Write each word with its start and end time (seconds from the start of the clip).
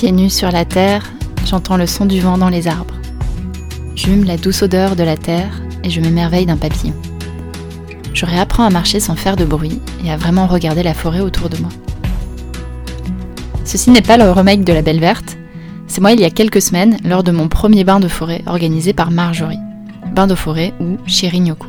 Pieds 0.00 0.12
nus 0.12 0.30
sur 0.30 0.50
la 0.50 0.64
terre, 0.64 1.12
j'entends 1.44 1.76
le 1.76 1.86
son 1.86 2.06
du 2.06 2.20
vent 2.20 2.38
dans 2.38 2.48
les 2.48 2.68
arbres. 2.68 2.94
J'hume 3.94 4.24
la 4.24 4.38
douce 4.38 4.62
odeur 4.62 4.96
de 4.96 5.02
la 5.02 5.18
terre 5.18 5.60
et 5.84 5.90
je 5.90 6.00
m'émerveille 6.00 6.46
d'un 6.46 6.56
papillon. 6.56 6.94
Je 8.14 8.24
réapprends 8.24 8.64
à 8.64 8.70
marcher 8.70 8.98
sans 8.98 9.14
faire 9.14 9.36
de 9.36 9.44
bruit 9.44 9.78
et 10.02 10.10
à 10.10 10.16
vraiment 10.16 10.46
regarder 10.46 10.82
la 10.82 10.94
forêt 10.94 11.20
autour 11.20 11.50
de 11.50 11.58
moi. 11.58 11.68
Ceci 13.66 13.90
n'est 13.90 14.00
pas 14.00 14.16
le 14.16 14.30
remake 14.30 14.64
de 14.64 14.72
La 14.72 14.80
Belle 14.80 15.00
Verte, 15.00 15.36
c'est 15.86 16.00
moi 16.00 16.12
il 16.12 16.20
y 16.20 16.24
a 16.24 16.30
quelques 16.30 16.62
semaines 16.62 16.96
lors 17.04 17.22
de 17.22 17.30
mon 17.30 17.48
premier 17.48 17.84
bain 17.84 18.00
de 18.00 18.08
forêt 18.08 18.42
organisé 18.46 18.94
par 18.94 19.10
Marjorie. 19.10 19.60
Bain 20.14 20.26
de 20.26 20.34
forêt 20.34 20.72
ou 20.80 20.96
Shirinyoku. 21.04 21.68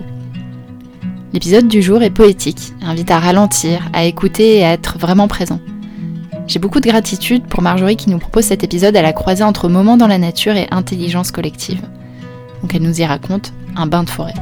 L'épisode 1.34 1.68
du 1.68 1.82
jour 1.82 2.02
est 2.02 2.10
poétique, 2.10 2.72
invite 2.82 3.12
à 3.12 3.20
ralentir, 3.20 3.90
à 3.92 4.06
écouter 4.06 4.60
et 4.60 4.64
à 4.64 4.72
être 4.72 4.98
vraiment 4.98 5.28
présent. 5.28 5.60
J'ai 6.52 6.60
beaucoup 6.60 6.82
de 6.82 6.90
gratitude 6.90 7.46
pour 7.46 7.62
Marjorie 7.62 7.96
qui 7.96 8.10
nous 8.10 8.18
propose 8.18 8.44
cet 8.44 8.62
épisode 8.66 8.98
à 8.98 9.02
la 9.02 9.14
croisée 9.14 9.46
entre 9.46 9.70
moments 9.70 9.96
dans 9.96 10.08
la 10.08 10.18
nature 10.18 10.58
et 10.58 10.68
intelligence 10.70 11.32
collective. 11.32 11.80
Donc 12.62 12.76
elle 12.76 12.82
nous 12.82 13.00
y 13.00 13.06
raconte 13.06 13.54
un 13.78 13.88
bain 13.88 14.04
de 14.04 14.10
forêt. 14.10 14.34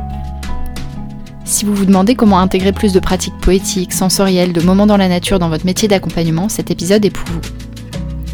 Si 1.46 1.66
vous 1.66 1.76
vous 1.76 1.86
demandez 1.86 2.16
comment 2.16 2.40
intégrer 2.40 2.72
plus 2.72 2.94
de 2.94 3.00
pratiques 3.00 3.38
poétiques, 3.40 3.94
sensorielles, 3.94 4.54
de 4.54 4.62
moments 4.62 4.88
dans 4.88 4.98
la 4.98 5.08
nature 5.08 5.38
dans 5.38 5.50
votre 5.50 5.68
métier 5.68 5.88
d'accompagnement, 5.88 6.50
cet 6.50 6.72
épisode 6.72 7.06
est 7.06 7.12
pour 7.12 7.28
vous. 7.28 7.42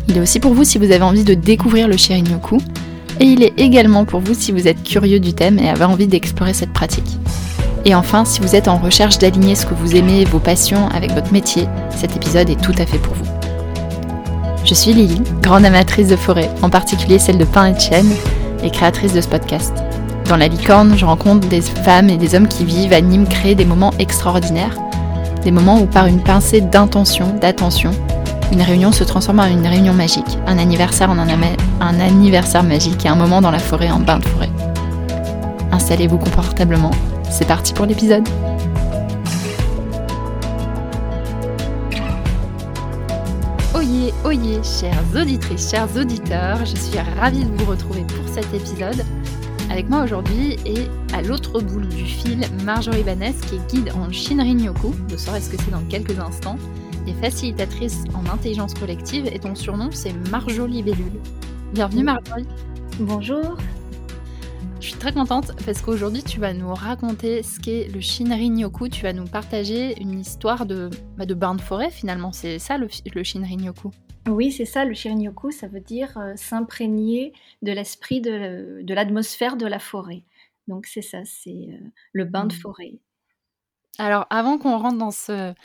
Il 0.07 0.15
est 0.15 0.21
aussi 0.21 0.39
pour 0.39 0.53
vous 0.53 0.63
si 0.63 0.77
vous 0.77 0.93
avez 0.93 1.03
envie 1.03 1.25
de 1.25 1.33
découvrir 1.33 1.89
le 1.89 1.97
Shirin-yoku, 1.97 2.59
et 3.19 3.25
il 3.25 3.43
est 3.43 3.59
également 3.59 4.05
pour 4.05 4.21
vous 4.21 4.35
si 4.35 4.53
vous 4.53 4.69
êtes 4.69 4.83
curieux 4.83 5.19
du 5.19 5.33
thème 5.33 5.59
et 5.59 5.67
avez 5.67 5.83
envie 5.83 6.07
d'explorer 6.07 6.53
cette 6.53 6.71
pratique. 6.71 7.17
Et 7.83 7.93
enfin, 7.93 8.23
si 8.23 8.39
vous 8.39 8.55
êtes 8.55 8.69
en 8.69 8.77
recherche 8.77 9.19
d'aligner 9.19 9.55
ce 9.55 9.65
que 9.65 9.73
vous 9.73 9.97
aimez, 9.97 10.23
vos 10.23 10.39
passions 10.39 10.87
avec 10.95 11.11
votre 11.11 11.33
métier, 11.33 11.67
cet 11.93 12.15
épisode 12.15 12.49
est 12.49 12.61
tout 12.61 12.73
à 12.77 12.85
fait 12.85 12.99
pour 12.99 13.13
vous. 13.15 13.24
Je 14.65 14.73
suis 14.73 14.93
Lily, 14.93 15.21
grande 15.43 15.63
amatrice 15.63 16.07
de 16.07 16.15
forêt, 16.15 16.49
en 16.63 16.71
particulier 16.71 17.19
celle 17.19 17.37
de 17.37 17.45
pin 17.45 17.67
et 17.67 17.73
de 17.73 17.79
chêne, 17.79 18.09
et 18.63 18.71
créatrice 18.71 19.13
de 19.13 19.21
ce 19.21 19.27
podcast. 19.27 19.71
Dans 20.27 20.37
la 20.37 20.47
licorne, 20.47 20.97
je 20.97 21.05
rencontre 21.05 21.47
des 21.47 21.61
femmes 21.61 22.09
et 22.09 22.17
des 22.17 22.33
hommes 22.33 22.47
qui 22.47 22.65
vivent, 22.65 22.93
animent, 22.93 23.27
créent 23.27 23.53
des 23.53 23.63
moments 23.63 23.93
extraordinaires. 23.99 24.75
Des 25.43 25.51
moments 25.51 25.79
où 25.79 25.85
par 25.85 26.07
une 26.07 26.19
pincée 26.19 26.61
d'intention, 26.61 27.35
d'attention, 27.39 27.91
une 28.51 28.63
réunion 28.63 28.91
se 28.91 29.03
transforme 29.03 29.39
en 29.39 29.45
une 29.45 29.67
réunion 29.67 29.93
magique, 29.93 30.39
un 30.47 30.57
anniversaire 30.57 31.11
en 31.11 31.19
un, 31.19 31.27
un 31.29 31.99
anniversaire 31.99 32.63
magique 32.63 33.05
et 33.05 33.09
un 33.09 33.15
moment 33.15 33.41
dans 33.41 33.51
la 33.51 33.59
forêt 33.59 33.91
en 33.91 33.99
bain 33.99 34.17
de 34.17 34.25
forêt. 34.25 34.49
Installez-vous 35.71 36.17
confortablement, 36.17 36.91
c'est 37.29 37.47
parti 37.47 37.71
pour 37.71 37.85
l'épisode. 37.85 38.27
Oyez, 43.95 44.13
oyez, 44.25 44.61
chères 44.61 45.03
auditrices, 45.15 45.71
chers 45.71 45.95
auditeurs, 45.95 46.65
je 46.65 46.75
suis 46.75 46.99
ravie 47.17 47.45
de 47.45 47.55
vous 47.55 47.71
retrouver 47.71 48.01
pour 48.01 48.27
cet 48.27 48.53
épisode. 48.53 49.05
Avec 49.71 49.89
moi 49.89 50.03
aujourd'hui 50.03 50.57
et 50.65 50.87
à 51.13 51.21
l'autre 51.21 51.61
bout 51.61 51.79
du 51.79 52.03
fil, 52.03 52.45
Marjorie 52.65 53.03
Banès, 53.03 53.39
qui 53.39 53.55
est 53.55 53.73
guide 53.73 53.93
en 53.95 54.11
Shinrin-yoku, 54.11 54.93
vous 55.07 55.17
saurez 55.17 55.39
ce 55.39 55.49
que 55.49 55.57
c'est 55.57 55.71
dans 55.71 55.85
quelques 55.85 56.19
instants, 56.19 56.57
et 57.07 57.13
facilitatrice 57.13 58.03
en 58.13 58.29
intelligence 58.33 58.73
collective, 58.73 59.27
et 59.27 59.39
ton 59.39 59.55
surnom 59.55 59.89
c'est 59.91 60.13
Marjorie 60.29 60.83
Bellule. 60.83 61.21
Bienvenue 61.73 62.03
Marjorie. 62.03 62.47
Bonjour. 62.99 63.55
Je 64.85 64.91
suis 64.91 64.99
très 64.99 65.13
contente 65.13 65.47
parce 65.65 65.81
qu'aujourd'hui 65.81 66.21
tu 66.21 66.39
vas 66.39 66.53
nous 66.53 66.71
raconter 66.71 67.41
ce 67.41 67.59
qu'est 67.59 67.87
le 67.87 68.01
Shinrin-yoku, 68.01 68.87
tu 68.89 69.01
vas 69.01 69.13
nous 69.13 69.25
partager 69.25 69.99
une 69.99 70.19
histoire 70.19 70.67
de, 70.67 70.91
bah, 71.17 71.25
de 71.25 71.33
bain 71.33 71.55
de 71.55 71.61
forêt 71.61 71.89
finalement, 71.89 72.31
c'est 72.31 72.59
ça 72.59 72.77
le, 72.77 72.87
le 73.15 73.23
Shinrin-yoku? 73.23 73.89
Oui, 74.27 74.51
c'est 74.51 74.65
ça, 74.65 74.85
le 74.85 74.93
Shirin-yoku, 74.93 75.49
ça 75.49 75.67
veut 75.67 75.79
dire 75.79 76.15
euh, 76.19 76.33
s'imprégner 76.35 77.33
de 77.63 77.71
l'esprit 77.71 78.21
de, 78.21 78.83
de 78.83 78.93
l'atmosphère 78.93 79.57
de 79.57 79.65
la 79.65 79.79
forêt. 79.79 80.21
Donc 80.67 80.85
c'est 80.85 81.01
ça, 81.01 81.25
c'est 81.25 81.49
euh, 81.49 81.79
le 82.13 82.25
bain 82.25 82.45
de 82.45 82.53
Mmh. 82.53 82.57
forêt. 82.59 82.93
Alors 83.97 84.27
avant 84.29 84.59
qu'on 84.59 84.77
rentre 84.77 84.99
dans, 84.99 85.09
ce, 85.09 85.55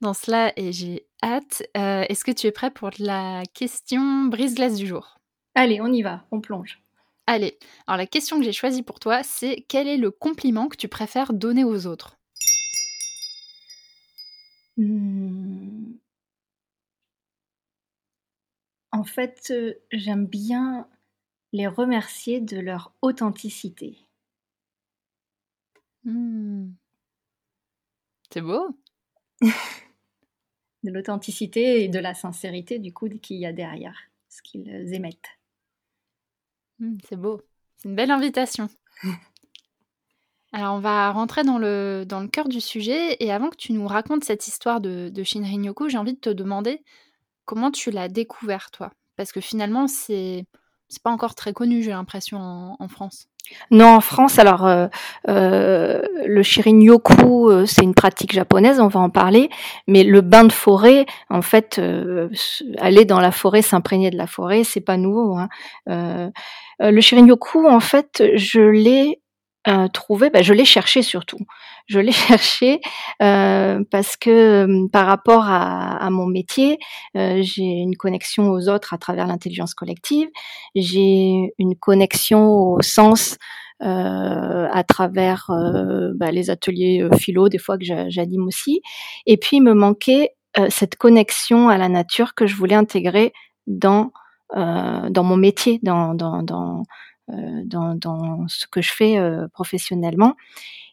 dans 0.00 0.12
cela, 0.12 0.52
et 0.56 0.72
j'ai 0.72 1.06
hâte, 1.22 1.62
euh, 1.76 2.04
est-ce 2.08 2.24
que 2.24 2.32
tu 2.32 2.48
es 2.48 2.50
prêt 2.50 2.72
pour 2.72 2.90
la 2.98 3.44
question 3.54 4.24
brise-glace 4.24 4.74
du 4.74 4.88
jour? 4.88 5.18
Allez, 5.54 5.80
on 5.80 5.92
y 5.92 6.02
va, 6.02 6.24
on 6.32 6.40
plonge. 6.40 6.80
Allez, 7.32 7.60
alors 7.86 7.98
la 7.98 8.08
question 8.08 8.38
que 8.38 8.44
j'ai 8.44 8.50
choisie 8.50 8.82
pour 8.82 8.98
toi, 8.98 9.22
c'est 9.22 9.64
quel 9.68 9.86
est 9.86 9.98
le 9.98 10.10
compliment 10.10 10.66
que 10.66 10.76
tu 10.76 10.88
préfères 10.88 11.32
donner 11.32 11.62
aux 11.62 11.86
autres? 11.86 12.18
Hmm. 14.76 15.92
En 18.90 19.04
fait, 19.04 19.52
euh, 19.52 19.74
j'aime 19.92 20.26
bien 20.26 20.88
les 21.52 21.68
remercier 21.68 22.40
de 22.40 22.58
leur 22.58 22.92
authenticité. 23.00 24.04
Hmm. 26.02 26.72
C'est 28.32 28.40
beau 28.40 28.76
De 30.82 30.90
l'authenticité 30.90 31.84
et 31.84 31.88
de 31.88 32.00
la 32.00 32.14
sincérité 32.14 32.80
du 32.80 32.92
coup 32.92 33.08
qu'il 33.08 33.36
y 33.36 33.46
a 33.46 33.52
derrière 33.52 34.00
ce 34.28 34.42
qu'ils 34.42 34.94
émettent. 34.94 35.39
Hmm, 36.80 36.96
C'est 37.08 37.16
beau. 37.16 37.40
C'est 37.76 37.88
une 37.88 37.94
belle 37.94 38.10
invitation. 38.10 38.68
Alors 40.52 40.74
on 40.74 40.80
va 40.80 41.12
rentrer 41.12 41.44
dans 41.44 41.58
le, 41.58 42.04
dans 42.06 42.20
le 42.20 42.26
cœur 42.28 42.48
du 42.48 42.60
sujet 42.60 43.16
et 43.20 43.32
avant 43.32 43.50
que 43.50 43.56
tu 43.56 43.72
nous 43.72 43.86
racontes 43.86 44.24
cette 44.24 44.48
histoire 44.48 44.80
de, 44.80 45.08
de 45.08 45.22
Shinrin-yoku, 45.22 45.88
j'ai 45.88 45.98
envie 45.98 46.14
de 46.14 46.18
te 46.18 46.30
demander 46.30 46.82
comment 47.44 47.70
tu 47.70 47.90
l'as 47.90 48.08
découvert 48.08 48.70
toi? 48.72 48.92
Parce 49.16 49.32
que 49.32 49.40
finalement 49.40 49.88
c'est 49.88 50.46
c'est 50.90 51.02
pas 51.02 51.10
encore 51.10 51.34
très 51.34 51.52
connu 51.54 51.82
j'ai 51.82 51.92
l'impression 51.92 52.36
en, 52.38 52.76
en 52.78 52.88
France. 52.88 53.28
Non, 53.70 53.86
en 53.96 54.00
France, 54.00 54.38
alors 54.38 54.64
euh, 54.66 54.86
euh, 55.28 56.02
le 56.26 56.42
shirin-yoku, 56.42 57.50
euh, 57.50 57.66
c'est 57.66 57.82
une 57.82 57.94
pratique 57.94 58.32
japonaise, 58.32 58.78
on 58.78 58.86
va 58.88 59.00
en 59.00 59.10
parler, 59.10 59.50
mais 59.88 60.04
le 60.04 60.20
bain 60.20 60.44
de 60.44 60.52
forêt, 60.52 61.06
en 61.30 61.42
fait, 61.42 61.78
euh, 61.78 62.28
aller 62.78 63.04
dans 63.04 63.18
la 63.18 63.32
forêt, 63.32 63.62
s'imprégner 63.62 64.10
de 64.10 64.16
la 64.16 64.26
forêt, 64.28 64.62
c'est 64.62 64.80
pas 64.80 64.96
nouveau. 64.96 65.36
hein. 65.36 65.48
Euh, 65.88 66.30
euh, 66.82 66.90
le 66.90 67.00
shirin-yoku, 67.00 67.66
en 67.68 67.80
fait, 67.80 68.22
je 68.34 68.60
l'ai 68.60 69.20
euh, 69.68 69.88
trouvé, 69.88 70.30
bah, 70.30 70.42
je 70.42 70.54
l'ai 70.54 70.64
cherché 70.64 71.02
surtout. 71.02 71.38
Je 71.86 71.98
l'ai 72.00 72.12
cherché 72.12 72.80
euh, 73.22 73.82
parce 73.90 74.16
que 74.16 74.30
euh, 74.30 74.88
par 74.92 75.06
rapport 75.06 75.44
à, 75.48 75.96
à 75.96 76.10
mon 76.10 76.26
métier, 76.26 76.78
euh, 77.16 77.40
j'ai 77.42 77.62
une 77.64 77.96
connexion 77.96 78.50
aux 78.50 78.68
autres 78.68 78.94
à 78.94 78.98
travers 78.98 79.26
l'intelligence 79.26 79.74
collective 79.74 80.28
j'ai 80.74 81.52
une 81.58 81.76
connexion 81.76 82.48
au 82.48 82.82
sens 82.82 83.36
euh, 83.82 84.68
à 84.70 84.84
travers 84.84 85.46
bah, 86.14 86.30
les 86.30 86.50
ateliers 86.50 87.08
philo, 87.18 87.48
des 87.48 87.58
fois 87.58 87.78
que 87.78 87.84
j'a- 87.84 88.08
j'anime 88.10 88.46
aussi. 88.46 88.82
Et 89.26 89.36
puis, 89.36 89.56
il 89.58 89.62
me 89.62 89.74
manquait 89.74 90.30
cette 90.68 90.96
connexion 90.96 91.68
à 91.68 91.78
la 91.78 91.88
nature 91.88 92.34
que 92.34 92.46
je 92.46 92.56
voulais 92.56 92.74
intégrer 92.74 93.32
dans, 93.66 94.10
dans 94.54 95.22
mon 95.24 95.36
métier, 95.36 95.78
dans, 95.82 96.14
dans, 96.14 96.42
dans, 96.42 96.82
dans, 97.64 97.94
dans 97.94 98.46
ce 98.48 98.66
que 98.66 98.82
je 98.82 98.92
fais 98.92 99.18
euh, 99.18 99.48
professionnellement. 99.48 100.36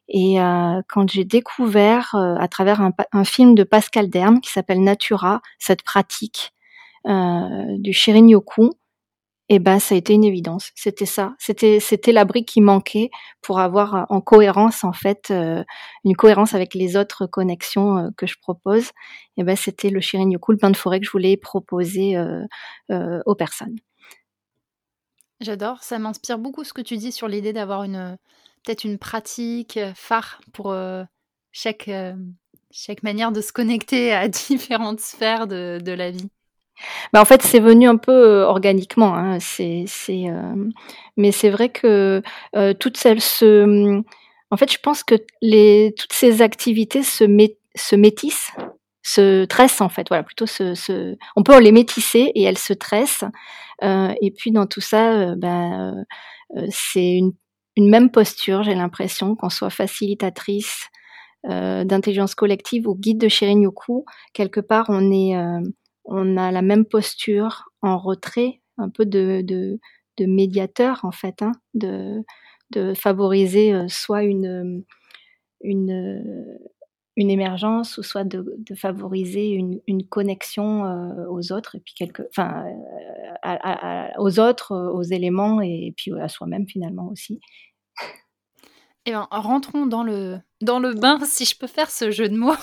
Et 0.09 0.39
euh, 0.39 0.81
quand 0.87 1.09
j'ai 1.09 1.25
découvert 1.25 2.15
euh, 2.15 2.35
à 2.39 2.47
travers 2.47 2.81
un, 3.11 3.23
film 3.25 3.55
de 3.55 3.63
Pascal 3.63 4.09
Derme 4.09 4.39
qui 4.39 4.51
s'appelle 4.51 4.81
Natura, 4.81 5.41
cette 5.59 5.83
pratique 5.83 6.53
euh, 7.05 7.77
du 7.79 7.91
Shirin-yoku, 7.91 8.71
et 9.49 9.59
ben 9.59 9.79
ça 9.79 9.95
a 9.95 9.97
été 9.97 10.13
une 10.13 10.25
évidence. 10.25 10.71
C'était 10.75 11.05
ça. 11.05 11.33
C'était 11.39 11.79
c'était 11.79 12.11
la 12.11 12.25
brique 12.25 12.47
qui 12.49 12.61
manquait 12.61 13.09
pour 13.41 13.59
avoir 13.59 13.95
euh, 13.95 14.03
en 14.09 14.19
cohérence 14.19 14.83
en 14.83 14.91
fait 14.91 15.29
euh, 15.31 15.63
une 16.03 16.15
cohérence 16.17 16.53
avec 16.53 16.73
les 16.73 16.97
autres 16.97 17.27
connexions 17.27 17.97
euh, 17.97 18.09
que 18.17 18.27
je 18.27 18.35
propose. 18.41 18.91
Et 19.37 19.43
ben 19.43 19.55
c'était 19.55 19.89
le 19.89 20.01
Shirin-yoku, 20.01 20.51
le 20.51 20.57
bain 20.57 20.69
de 20.71 20.77
forêt 20.77 20.99
que 20.99 21.05
je 21.05 21.11
voulais 21.11 21.37
proposer 21.37 22.17
euh, 22.17 22.43
euh, 22.91 23.21
aux 23.25 23.35
personnes. 23.35 23.77
J'adore, 25.39 25.83
ça 25.83 25.99
m'inspire 25.99 26.39
beaucoup 26.39 26.63
ce 26.63 26.73
que 26.73 26.81
tu 26.81 26.97
dis 26.97 27.11
sur 27.11 27.27
l'idée 27.27 27.53
d'avoir 27.53 27.83
une 27.83 28.17
peut-être 28.67 28.83
une 28.83 28.97
pratique 28.97 29.77
euh, 29.77 29.93
phare 29.95 30.41
pour 30.51 30.71
euh, 30.71 31.03
chaque, 31.51 31.87
euh, 31.87 32.13
manière 33.01 33.31
de 33.31 33.41
se 33.41 33.51
connecter 33.51 34.13
à 34.13 34.27
différentes 34.49 34.99
sphères 34.99 35.47
de, 35.47 35.91
la 35.91 36.11
vie. 36.11 36.29
Bah, 37.13 37.21
en 37.21 37.25
fait, 37.25 37.41
c'est 37.41 37.59
venu 37.59 37.87
un 37.87 37.97
peu 37.97 38.11
euh, 38.11 38.45
organiquement. 38.45 39.15
Hein. 39.15 39.39
Euh, 39.59 40.65
mais 41.15 41.31
c'est 41.31 41.49
vrai 41.49 41.69
que 41.69 42.21
euh, 42.55 42.73
toutes 42.73 42.97
celles 42.97 43.21
se. 43.21 44.01
En 44.51 44.57
fait, 44.57 44.71
je 44.71 44.77
pense 44.79 45.03
que 45.03 45.15
toutes 45.15 46.13
ces 46.13 46.41
activités 46.41 47.03
se 47.03 47.95
métissent, 47.95 48.51
se 49.07 49.45
tressent 49.45 49.81
en 49.81 49.89
fait. 49.89 50.07
Voilà, 50.09 50.23
plutôt 50.23 50.45
se, 50.45 51.15
on 51.35 51.43
peut 51.43 51.57
les 51.59 51.71
métisser 51.71 52.31
et 52.35 52.43
elles 52.43 52.57
se 52.57 52.73
tressent. 52.73 53.23
Euh, 53.83 54.13
et 54.21 54.31
puis 54.31 54.51
dans 54.51 54.67
tout 54.67 54.81
ça, 54.81 55.13
euh, 55.13 55.35
ben, 55.37 56.05
euh, 56.57 56.67
c'est 56.69 57.17
une, 57.17 57.33
même 57.77 58.11
posture. 58.11 58.63
J'ai 58.63 58.75
l'impression 58.75 59.35
qu'on 59.35 59.49
soit 59.49 59.69
facilitatrice 59.69 60.87
d'intelligence 61.43 62.35
collective 62.35 62.89
ou 62.89 62.95
guide 62.95 63.19
de 63.19 63.29
Shirin-yoku. 63.29 64.03
Quelque 64.33 64.59
part, 64.59 64.87
on 64.89 65.11
est 65.11 65.33
on 66.03 66.35
a 66.35 66.51
la 66.51 66.61
même 66.61 66.83
posture 66.83 67.69
en 67.81 67.97
retrait, 67.97 68.61
un 68.77 68.89
peu 68.89 69.05
de, 69.05 69.41
de, 69.43 69.79
médiateur 70.25 70.99
en 71.03 71.11
fait, 71.11 71.41
hein, 71.41 71.53
de, 71.73 72.21
de 72.71 72.93
favoriser 72.95 73.73
soit 73.87 74.23
une, 74.23 74.83
une 77.17 77.31
émergence 77.31 77.97
ou 77.97 78.03
soit 78.03 78.23
de, 78.23 78.55
de 78.57 78.75
favoriser 78.75 79.49
une, 79.49 79.81
une 79.87 80.07
connexion 80.07 80.85
euh, 80.85 81.25
aux 81.27 81.51
autres 81.51 81.75
et 81.75 81.79
puis 81.79 81.95
quelque, 81.95 82.21
enfin, 82.29 82.63
euh, 83.43 84.07
aux 84.19 84.39
autres, 84.39 84.75
aux 84.75 85.01
éléments 85.01 85.59
et, 85.61 85.93
puis 85.97 86.11
à 86.13 86.29
soi-même 86.29 86.67
finalement 86.67 87.09
aussi. 87.09 87.41
Eh 89.07 89.11
ben, 89.11 89.27
rentrons 89.31 89.87
dans 89.87 90.03
le, 90.03 90.37
dans 90.61 90.79
le 90.79 90.93
bain, 90.93 91.19
si 91.25 91.45
je 91.45 91.57
peux 91.57 91.67
faire 91.67 91.89
ce 91.89 92.11
jeu 92.11 92.29
de 92.29 92.37
mots. 92.37 92.53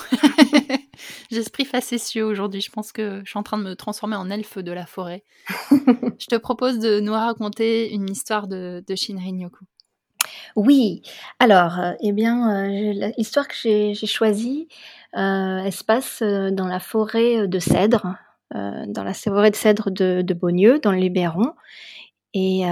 J'esprit 1.31 1.65
facétieux 1.65 2.23
aujourd'hui. 2.23 2.61
Je 2.61 2.71
pense 2.71 2.93
que 2.93 3.21
je 3.25 3.29
suis 3.29 3.39
en 3.39 3.43
train 3.43 3.57
de 3.57 3.63
me 3.63 3.75
transformer 3.75 4.15
en 4.15 4.29
elfe 4.29 4.57
de 4.59 4.71
la 4.71 4.85
forêt. 4.85 5.25
je 5.69 6.27
te 6.27 6.37
propose 6.37 6.79
de 6.79 7.01
nous 7.01 7.11
raconter 7.11 7.91
une 7.91 8.09
histoire 8.09 8.47
de, 8.47 8.83
de 8.87 8.95
Shinrin 8.95 9.37
Yoku. 9.37 9.65
Oui, 10.55 11.01
alors, 11.39 11.79
euh, 11.79 11.93
eh 12.01 12.11
bien, 12.11 12.65
euh, 12.65 13.11
l'histoire 13.17 13.47
que 13.47 13.55
j'ai 13.55 13.93
choisie, 13.93 14.67
euh, 15.15 15.59
elle 15.65 15.71
se 15.73 15.83
passe 15.83 16.21
dans 16.21 16.67
la 16.67 16.79
forêt 16.79 17.47
de 17.47 17.59
cèdres, 17.59 18.15
dans 18.53 19.03
la 19.03 19.13
forêt 19.13 19.51
de 19.51 19.55
cèdres 19.55 19.91
de, 19.91 20.21
de 20.21 20.79
dans 20.81 20.91
le 20.91 20.97
Libéron. 20.97 21.53
Et 22.33 22.63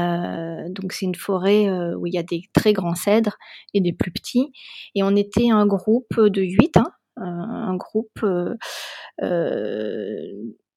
donc 0.70 0.92
c'est 0.94 1.06
une 1.06 1.16
forêt 1.16 1.70
où 1.96 2.06
il 2.08 2.14
y 2.14 2.18
a 2.18 2.24
des 2.24 2.44
très 2.54 2.74
grands 2.74 2.96
cèdres 2.96 3.38
et 3.74 3.82
des 3.82 3.94
plus 3.94 4.12
petits. 4.12 4.52
Et 4.96 5.04
on 5.04 5.16
était 5.16 5.52
un 5.52 5.66
groupe 5.66 6.20
de 6.20 6.42
huit, 6.42 6.76
hein, 6.78 6.92
un 7.18 7.76
groupe 7.76 8.26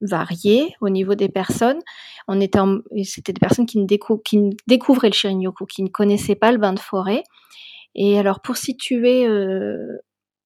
varié 0.00 0.74
au 0.80 0.88
niveau 0.88 1.14
des 1.14 1.28
personnes. 1.28 1.80
On 2.28 2.40
était, 2.40 2.58
c'était 3.04 3.32
des 3.32 3.40
personnes 3.40 3.66
qui, 3.66 3.78
ne 3.78 3.86
découvraient 4.66 5.08
le 5.08 5.14
Shirin-yoku, 5.14 5.66
qui 5.66 5.82
ne 5.82 5.88
connaissaient 5.88 6.34
pas 6.34 6.52
le 6.52 6.58
bain 6.58 6.72
de 6.72 6.78
forêt. 6.78 7.22
Et 7.94 8.18
alors 8.18 8.40
pour 8.40 8.56
situer 8.56 9.26
euh, 9.26 9.98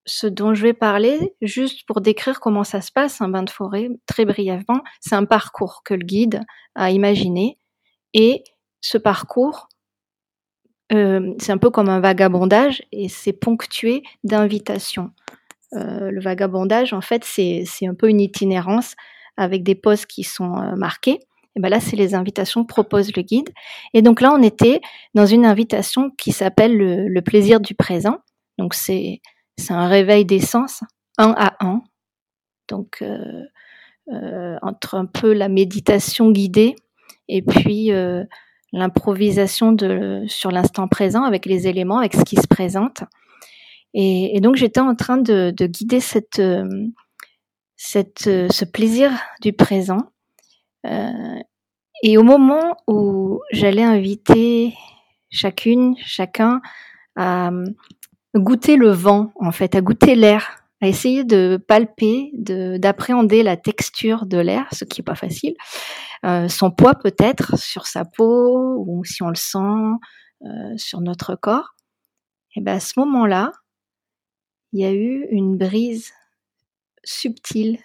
ce 0.05 0.27
dont 0.27 0.53
je 0.53 0.63
vais 0.63 0.73
parler, 0.73 1.35
juste 1.41 1.85
pour 1.85 2.01
décrire 2.01 2.39
comment 2.39 2.63
ça 2.63 2.81
se 2.81 2.91
passe 2.91 3.21
un 3.21 3.29
bain 3.29 3.43
de 3.43 3.49
forêt, 3.49 3.89
très 4.05 4.25
brièvement, 4.25 4.81
c'est 4.99 5.15
un 5.15 5.25
parcours 5.25 5.81
que 5.83 5.93
le 5.93 6.05
guide 6.05 6.41
a 6.75 6.91
imaginé. 6.91 7.57
Et 8.13 8.43
ce 8.81 8.97
parcours, 8.97 9.67
euh, 10.93 11.33
c'est 11.39 11.51
un 11.51 11.57
peu 11.57 11.69
comme 11.69 11.89
un 11.89 11.99
vagabondage 11.99 12.83
et 12.91 13.09
c'est 13.09 13.33
ponctué 13.33 14.03
d'invitations. 14.23 15.11
Euh, 15.73 16.11
le 16.11 16.19
vagabondage, 16.19 16.93
en 16.93 17.01
fait, 17.01 17.23
c'est 17.23 17.65
un 17.83 17.93
peu 17.93 18.09
une 18.09 18.19
itinérance 18.19 18.95
avec 19.41 19.63
des 19.63 19.75
postes 19.75 20.05
qui 20.05 20.23
sont 20.23 20.55
euh, 20.57 20.75
marqués. 20.75 21.19
Et 21.55 21.59
ben 21.59 21.69
là, 21.69 21.79
c'est 21.81 21.97
les 21.97 22.15
invitations 22.15 22.63
que 22.63 22.67
propose 22.67 23.13
le 23.15 23.23
guide. 23.23 23.49
Et 23.93 24.01
donc 24.01 24.21
là, 24.21 24.31
on 24.33 24.41
était 24.41 24.79
dans 25.15 25.25
une 25.25 25.45
invitation 25.45 26.11
qui 26.11 26.31
s'appelle 26.31 26.77
le, 26.77 27.21
plaisir 27.21 27.59
du 27.59 27.75
présent. 27.75 28.19
Donc 28.57 28.73
c'est 28.73 29.19
c'est 29.57 29.73
un 29.73 29.87
réveil 29.87 30.23
des 30.23 30.39
sens, 30.39 30.81
un 31.17 31.33
à 31.37 31.55
un. 31.59 31.81
Donc 32.69 32.99
euh, 33.01 33.43
euh, 34.13 34.55
entre 34.61 34.95
un 34.95 35.05
peu 35.05 35.33
la 35.33 35.49
méditation 35.49 36.31
guidée 36.31 36.75
et 37.27 37.41
puis 37.41 37.91
l'improvisation 38.71 39.73
de 39.73 40.23
sur 40.27 40.51
l'instant 40.51 40.87
présent 40.87 41.23
avec 41.23 41.45
les 41.45 41.67
éléments, 41.67 41.97
avec 41.97 42.13
ce 42.13 42.23
qui 42.23 42.37
se 42.37 42.47
présente. 42.47 43.03
Et, 43.93 44.39
donc 44.39 44.55
j'étais 44.55 44.79
en 44.79 44.95
train 44.95 45.17
de, 45.17 45.51
de 45.55 45.65
guider 45.65 45.99
cette 45.99 46.41
cette, 47.83 48.27
euh, 48.27 48.47
ce 48.51 48.63
plaisir 48.63 49.11
du 49.41 49.53
présent. 49.53 50.11
Euh, 50.85 51.39
et 52.03 52.15
au 52.15 52.21
moment 52.21 52.77
où 52.87 53.41
j'allais 53.51 53.83
inviter 53.83 54.75
chacune, 55.31 55.95
chacun 55.97 56.61
à 57.15 57.49
euh, 57.49 57.65
goûter 58.35 58.75
le 58.75 58.91
vent, 58.91 59.33
en 59.35 59.51
fait, 59.51 59.73
à 59.73 59.81
goûter 59.81 60.13
l'air, 60.13 60.63
à 60.79 60.87
essayer 60.87 61.23
de 61.23 61.57
palper, 61.67 62.31
d'appréhender 62.35 63.41
la 63.41 63.57
texture 63.57 64.27
de 64.27 64.37
l'air, 64.37 64.67
ce 64.73 64.85
qui 64.85 65.01
est 65.01 65.03
pas 65.03 65.15
facile, 65.15 65.55
euh, 66.23 66.47
son 66.49 66.69
poids 66.69 66.93
peut-être 66.93 67.57
sur 67.57 67.87
sa 67.87 68.05
peau 68.05 68.85
ou 68.85 69.03
si 69.05 69.23
on 69.23 69.29
le 69.29 69.35
sent 69.35 69.57
euh, 70.45 70.77
sur 70.77 71.01
notre 71.01 71.33
corps. 71.33 71.73
Et 72.55 72.61
ben 72.61 72.75
à 72.75 72.79
ce 72.79 72.99
moment-là, 72.99 73.51
il 74.71 74.81
y 74.81 74.85
a 74.85 74.93
eu 74.93 75.25
une 75.31 75.57
brise 75.57 76.11
subtile. 77.03 77.79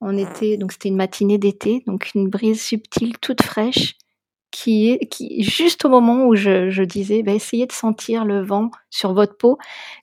On 0.00 0.16
était, 0.16 0.56
donc 0.56 0.72
c'était 0.72 0.88
une 0.88 0.96
matinée 0.96 1.38
d'été, 1.38 1.82
donc 1.86 2.10
une 2.14 2.28
brise 2.28 2.62
subtile, 2.62 3.18
toute 3.18 3.42
fraîche, 3.42 3.96
qui 4.50 4.90
est, 4.90 5.06
qui, 5.08 5.42
juste 5.42 5.84
au 5.84 5.88
moment 5.88 6.26
où 6.26 6.34
je, 6.34 6.70
je 6.70 6.82
disais, 6.82 7.22
bah, 7.22 7.32
essayez 7.32 7.66
de 7.66 7.72
sentir 7.72 8.24
le 8.24 8.42
vent 8.42 8.70
sur 8.90 9.12
votre 9.12 9.36
peau, 9.36 9.58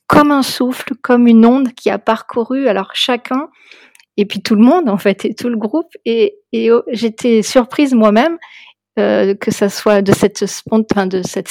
comme 0.07 0.31
un 0.31 0.43
souffle, 0.43 0.93
comme 1.01 1.27
une 1.27 1.45
onde 1.45 1.73
qui 1.73 1.89
a 1.89 1.97
parcouru, 1.97 2.67
alors 2.67 2.91
chacun, 2.93 3.49
et 4.17 4.25
puis 4.25 4.41
tout 4.41 4.55
le 4.55 4.61
monde, 4.61 4.89
en 4.89 4.97
fait, 4.97 5.25
et 5.25 5.33
tout 5.33 5.49
le 5.49 5.57
groupe, 5.57 5.91
et, 6.05 6.37
et 6.51 6.71
oh, 6.71 6.83
j'étais 6.87 7.41
surprise 7.41 7.93
moi-même, 7.93 8.37
euh, 8.99 9.35
que 9.35 9.51
ça 9.51 9.69
soit 9.69 10.01
de 10.01 10.13
cette 10.13 10.45
spontan, 10.45 11.07
de 11.07 11.21
cette 11.21 11.49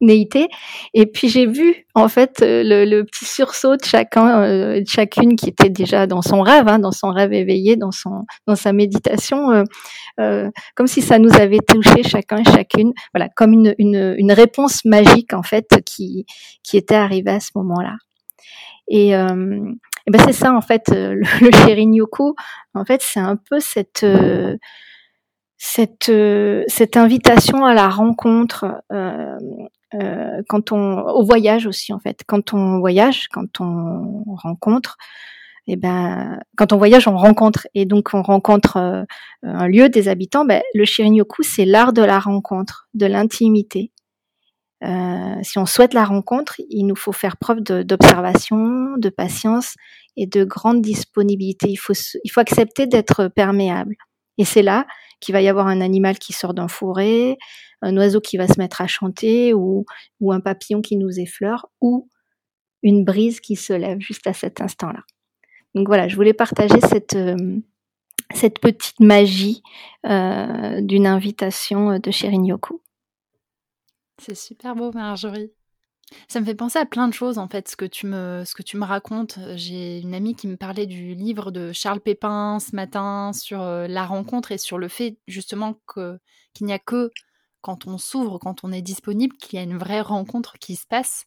Et 0.00 1.06
puis 1.06 1.28
j'ai 1.28 1.46
vu 1.46 1.86
en 1.94 2.08
fait 2.08 2.40
euh, 2.42 2.62
le, 2.64 2.84
le, 2.84 3.04
petit 3.04 3.24
sursaut 3.24 3.76
de 3.76 3.84
chacun, 3.84 4.42
euh, 4.42 4.80
de 4.80 4.86
chacune 4.86 5.36
qui 5.36 5.48
était 5.48 5.70
déjà 5.70 6.06
dans 6.06 6.22
son 6.22 6.40
rêve, 6.40 6.68
hein, 6.68 6.78
dans 6.78 6.92
son 6.92 7.10
rêve 7.10 7.32
éveillé, 7.32 7.76
dans 7.76 7.90
son, 7.90 8.24
dans 8.46 8.54
sa 8.54 8.72
méditation, 8.72 9.64
euh, 10.20 10.50
comme 10.76 10.86
si 10.86 11.02
ça 11.02 11.18
nous 11.18 11.34
avait 11.34 11.58
touché 11.66 12.02
chacun 12.02 12.38
et 12.38 12.44
chacune. 12.44 12.92
Voilà, 13.12 13.28
comme 13.34 13.52
une, 13.52 13.74
une, 13.78 14.14
une 14.18 14.32
réponse 14.32 14.84
magique 14.84 15.32
en 15.32 15.42
fait 15.42 15.80
qui, 15.84 16.26
qui 16.62 16.76
était 16.76 16.94
arrivée 16.94 17.32
à 17.32 17.40
ce 17.40 17.50
moment-là. 17.56 17.94
Et, 18.90 19.14
euh, 19.16 19.70
et 20.06 20.10
ben 20.10 20.22
c'est 20.24 20.32
ça 20.32 20.54
en 20.54 20.62
fait 20.62 20.84
le, 20.90 21.20
le 21.40 21.50
Shirin 21.52 21.92
Yoku. 21.92 22.34
En 22.74 22.84
fait, 22.84 23.02
c'est 23.02 23.20
un 23.20 23.36
peu 23.36 23.58
cette 23.60 24.04
cette, 25.58 26.08
euh, 26.08 26.62
cette 26.68 26.96
invitation 26.96 27.64
à 27.64 27.74
la 27.74 27.88
rencontre, 27.88 28.82
euh, 28.92 29.36
euh, 29.94 30.42
quand 30.48 30.72
on, 30.72 31.00
au 31.00 31.24
voyage 31.24 31.66
aussi 31.66 31.92
en 31.92 31.98
fait, 31.98 32.22
quand 32.26 32.52
on 32.54 32.78
voyage, 32.78 33.28
quand 33.28 33.60
on 33.60 34.24
rencontre, 34.26 34.96
et 35.66 35.72
eh 35.72 35.76
ben, 35.76 36.40
quand 36.56 36.72
on 36.72 36.78
voyage, 36.78 37.08
on 37.08 37.16
rencontre 37.16 37.68
et 37.74 37.84
donc 37.84 38.14
on 38.14 38.22
rencontre 38.22 39.06
un 39.42 39.68
lieu, 39.68 39.90
des 39.90 40.08
habitants. 40.08 40.46
Ben, 40.46 40.62
le 40.72 40.86
Shirin-yoku, 40.86 41.42
c'est 41.42 41.66
l'art 41.66 41.92
de 41.92 42.00
la 42.00 42.18
rencontre, 42.18 42.88
de 42.94 43.04
l'intimité. 43.04 43.92
si 45.42 45.58
on 45.58 45.66
souhaite 45.66 45.92
la 45.92 46.06
rencontre, 46.06 46.54
il 46.70 46.86
nous 46.86 46.96
faut 46.96 47.12
faire 47.12 47.36
preuve 47.36 47.60
d'observation, 47.60 48.96
de, 48.96 49.10
patience 49.10 49.74
et 50.16 50.26
de 50.26 50.42
grande 50.42 50.80
disponibilité. 50.80 51.68
Il 51.68 51.76
faut, 51.76 51.92
il 52.24 52.30
faut 52.30 52.40
accepter 52.40 52.86
d'être 52.86 53.28
perméable. 53.28 53.96
Et 54.38 54.46
c'est 54.46 54.62
là 54.62 54.86
qu'il 55.20 55.32
va 55.32 55.42
y 55.42 55.48
avoir 55.48 55.66
un 55.66 55.80
animal 55.80 56.18
qui 56.18 56.32
sort 56.32 56.54
d'un 56.54 56.68
fourré, 56.68 57.36
un 57.82 57.96
oiseau 57.96 58.20
qui 58.20 58.36
va 58.36 58.46
se 58.46 58.58
mettre 58.58 58.80
à 58.80 58.86
chanter 58.86 59.54
ou, 59.54 59.84
un 60.30 60.40
papillon 60.40 60.80
qui 60.80 60.96
nous 60.96 61.20
effleure 61.20 61.70
ou 61.80 62.08
une 62.82 63.04
brise 63.04 63.40
qui 63.40 63.56
se 63.56 63.72
lève 63.72 64.00
juste 64.00 64.26
à 64.26 64.32
cet 64.32 64.60
instant-là. 64.60 65.02
Donc 65.74 65.86
voilà, 65.86 66.08
je 66.08 66.16
voulais 66.16 66.32
partager 66.32 66.80
cette, 66.80 67.14
euh, 67.14 67.60
petite 68.62 69.00
magie 69.00 69.62
euh, 70.06 70.80
d'une 70.80 71.06
invitation 71.06 71.98
de 71.98 72.10
Shirin 72.10 72.44
Yoku. 72.44 72.80
C'est 74.20 74.36
super 74.36 74.74
beau, 74.74 74.90
Marjorie. 74.92 75.52
Ça 76.26 76.40
me 76.40 76.44
fait 76.46 76.54
penser 76.54 76.78
à 76.78 76.86
plein 76.86 77.06
de 77.08 77.12
choses 77.12 77.38
en 77.38 77.48
fait, 77.48 77.68
ce 77.68 77.76
que 77.76 77.84
tu 77.84 78.06
me, 78.06 78.84
racontes. 78.84 79.38
J'ai 79.56 80.00
une 80.00 80.14
amie 80.14 80.34
qui 80.34 80.48
me 80.48 80.56
parlait 80.56 80.86
du 80.86 81.14
livre 81.14 81.50
de 81.50 81.72
Charles 81.72 82.00
Pépin 82.00 82.58
ce 82.60 82.74
matin 82.74 83.32
sur 83.34 83.60
euh, 83.60 83.86
la 83.86 84.06
rencontre 84.06 84.52
et 84.52 84.58
sur 84.58 84.78
le 84.78 84.88
fait 84.88 85.18
justement 85.26 85.78
qu'il 85.92 86.66
n'y 86.66 86.72
a 86.72 86.78
que 86.78 87.10
quand 87.60 87.86
on 87.86 87.98
s'ouvre, 87.98 88.38
quand 88.38 88.64
on 88.64 88.72
est 88.72 88.82
disponible, 88.82 89.36
qu'il 89.36 89.58
y 89.58 89.60
a 89.60 89.64
une 89.64 89.78
vraie 89.78 90.00
rencontre 90.00 90.58
qui 90.58 90.76
se 90.76 90.86
passe. 90.86 91.24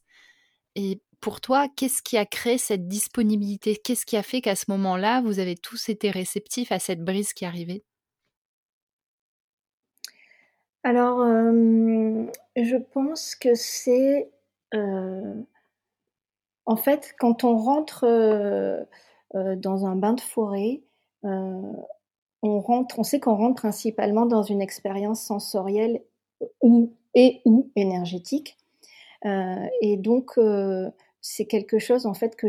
Et 0.74 1.00
pour 1.20 1.40
toi, 1.40 1.68
qu'est-ce 1.76 2.02
qui 2.02 2.16
a 2.18 2.26
créé 2.26 2.58
cette 2.58 2.88
disponibilité? 2.88 3.76
Qu'est-ce 3.76 4.04
qui 4.04 4.16
a 4.16 4.22
fait 4.22 4.40
qu'à 4.40 4.56
ce 4.56 4.64
moment-là, 4.68 5.22
vous 5.22 5.38
avez 5.38 5.56
tous 5.56 5.88
été 5.88 6.10
réceptifs 6.10 6.72
à 6.72 6.78
cette 6.78 7.04
brise 7.04 7.32
qui 7.32 7.44
arrivait 7.44 7.84
Alors, 10.82 11.20
euh, 11.20 12.24
je 12.56 12.76
pense 12.76 13.36
que 13.36 13.54
c'est 13.54 14.30
euh, 14.74 15.34
en 16.66 16.76
fait, 16.76 17.14
quand 17.18 17.44
on 17.44 17.56
rentre 17.56 18.04
euh, 18.04 18.84
dans 19.32 19.86
un 19.86 19.94
bain 19.94 20.14
de 20.14 20.20
forêt, 20.20 20.82
on 21.22 22.60
rentre, 22.60 22.98
on 22.98 23.04
sait 23.04 23.20
qu'on 23.20 23.36
rentre 23.36 23.62
principalement 23.62 24.26
dans 24.26 24.42
une 24.42 24.60
expérience 24.60 25.22
sensorielle 25.22 26.02
ou 26.60 26.92
et 27.14 27.40
ou 27.44 27.70
énergétique. 27.76 28.56
et 29.24 29.96
donc, 29.98 30.38
c'est 31.20 31.44
quelque 31.46 31.78
chose 31.78 32.06
en 32.06 32.14
fait 32.14 32.34
que 32.36 32.48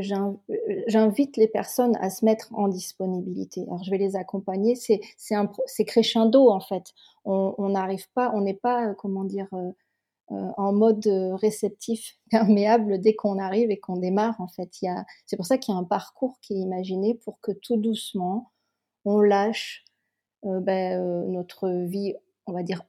j'invite 0.88 1.38
les 1.38 1.47
personnes 1.47 1.95
à 1.97 2.09
se 2.09 2.25
mettre 2.25 2.50
en 2.53 2.67
disponibilité. 2.67 3.63
Alors 3.67 3.83
je 3.83 3.91
vais 3.91 3.97
les 3.97 4.15
accompagner. 4.15 4.75
C'est 4.75 5.01
c'est 5.17 5.85
crescendo 5.85 6.50
en 6.50 6.59
fait. 6.59 6.93
On 7.25 7.69
n'arrive 7.69 8.09
pas, 8.13 8.31
on 8.33 8.41
n'est 8.41 8.53
pas 8.55 8.93
comment 8.95 9.25
dire 9.25 9.47
euh, 10.31 10.50
en 10.57 10.71
mode 10.73 11.05
réceptif, 11.41 12.17
perméable 12.31 13.00
dès 13.00 13.13
qu'on 13.15 13.38
arrive 13.39 13.69
et 13.71 13.79
qu'on 13.79 13.97
démarre. 13.97 14.39
En 14.39 14.47
fait, 14.47 14.69
c'est 15.25 15.35
pour 15.35 15.45
ça 15.45 15.57
qu'il 15.57 15.73
y 15.73 15.77
a 15.77 15.79
un 15.79 15.83
parcours 15.83 16.39
qui 16.41 16.53
est 16.53 16.59
imaginé 16.59 17.13
pour 17.13 17.39
que 17.41 17.51
tout 17.51 17.77
doucement 17.77 18.51
on 19.05 19.19
lâche 19.19 19.83
euh, 20.45 20.59
ben, 20.59 21.00
euh, 21.00 21.25
notre 21.27 21.69
vie, 21.88 22.15
on 22.47 22.53
va 22.53 22.63
dire 22.63 22.83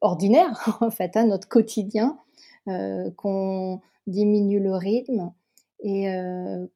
ordinaire 0.00 0.78
en 0.80 0.90
fait, 0.90 1.16
hein, 1.16 1.26
notre 1.26 1.48
quotidien, 1.48 2.18
qu'on 2.66 3.80
diminue 4.06 4.60
le 4.60 4.74
rythme 4.74 5.32
et 5.80 6.06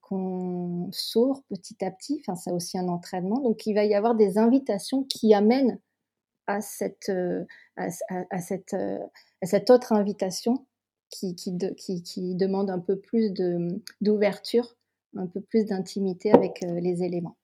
qu'on 0.03 0.91
s'ouvre 0.93 1.43
petit 1.49 1.83
à 1.83 1.91
petit. 1.91 2.21
Enfin, 2.21 2.37
c'est 2.37 2.51
aussi 2.51 2.79
un 2.79 2.89
entraînement. 2.89 3.41
Donc, 3.41 3.67
il 3.67 3.75
va 3.75 3.85
y 3.85 3.95
avoir 3.95 4.15
des 4.15 4.37
invitations 4.37 5.05
qui 5.05 5.33
amènent 5.33 5.81
à 6.47 6.61
cette, 6.61 7.11
à, 7.77 8.41
cette, 8.41 8.77
cette 9.43 9.71
autre 9.71 9.93
invitation 9.93 10.67
qui, 11.11 11.35
qui, 11.35 12.03
qui, 12.03 12.35
demande 12.35 12.71
un 12.71 12.79
peu 12.79 12.99
plus 12.99 13.33
d'ouverture, 14.01 14.77
un 15.17 15.27
peu 15.27 15.41
plus 15.41 15.67
d'intimité 15.67 16.33
avec 16.33 16.63
euh, 16.63 16.81
les 16.81 17.03
éléments. 17.03 17.37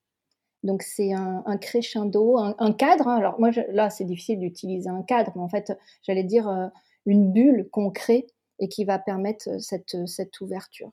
Donc 0.65 0.81
c'est 0.81 1.13
un, 1.13 1.57
crescendo, 1.57 2.39
un, 2.39 2.73
cadre. 2.73 3.07
Hein. 3.07 3.17
Alors 3.17 3.39
moi 3.39 3.51
là 3.69 3.91
c'est 3.91 4.03
difficile 4.03 4.39
d'utiliser 4.39 4.89
un 4.89 5.03
cadre, 5.03 5.31
mais 5.35 5.41
en 5.41 5.47
fait 5.47 5.71
j'allais 6.01 6.23
dire 6.23 6.49
euh, 6.49 6.67
une 7.05 7.31
bulle 7.31 7.69
qu'on 7.71 7.91
crée 7.91 8.25
et 8.57 8.67
qui 8.67 8.83
va 8.83 8.97
permettre 8.97 9.47
euh, 9.47 9.59
cette, 9.59 10.07
cette 10.07 10.41
ouverture. 10.41 10.89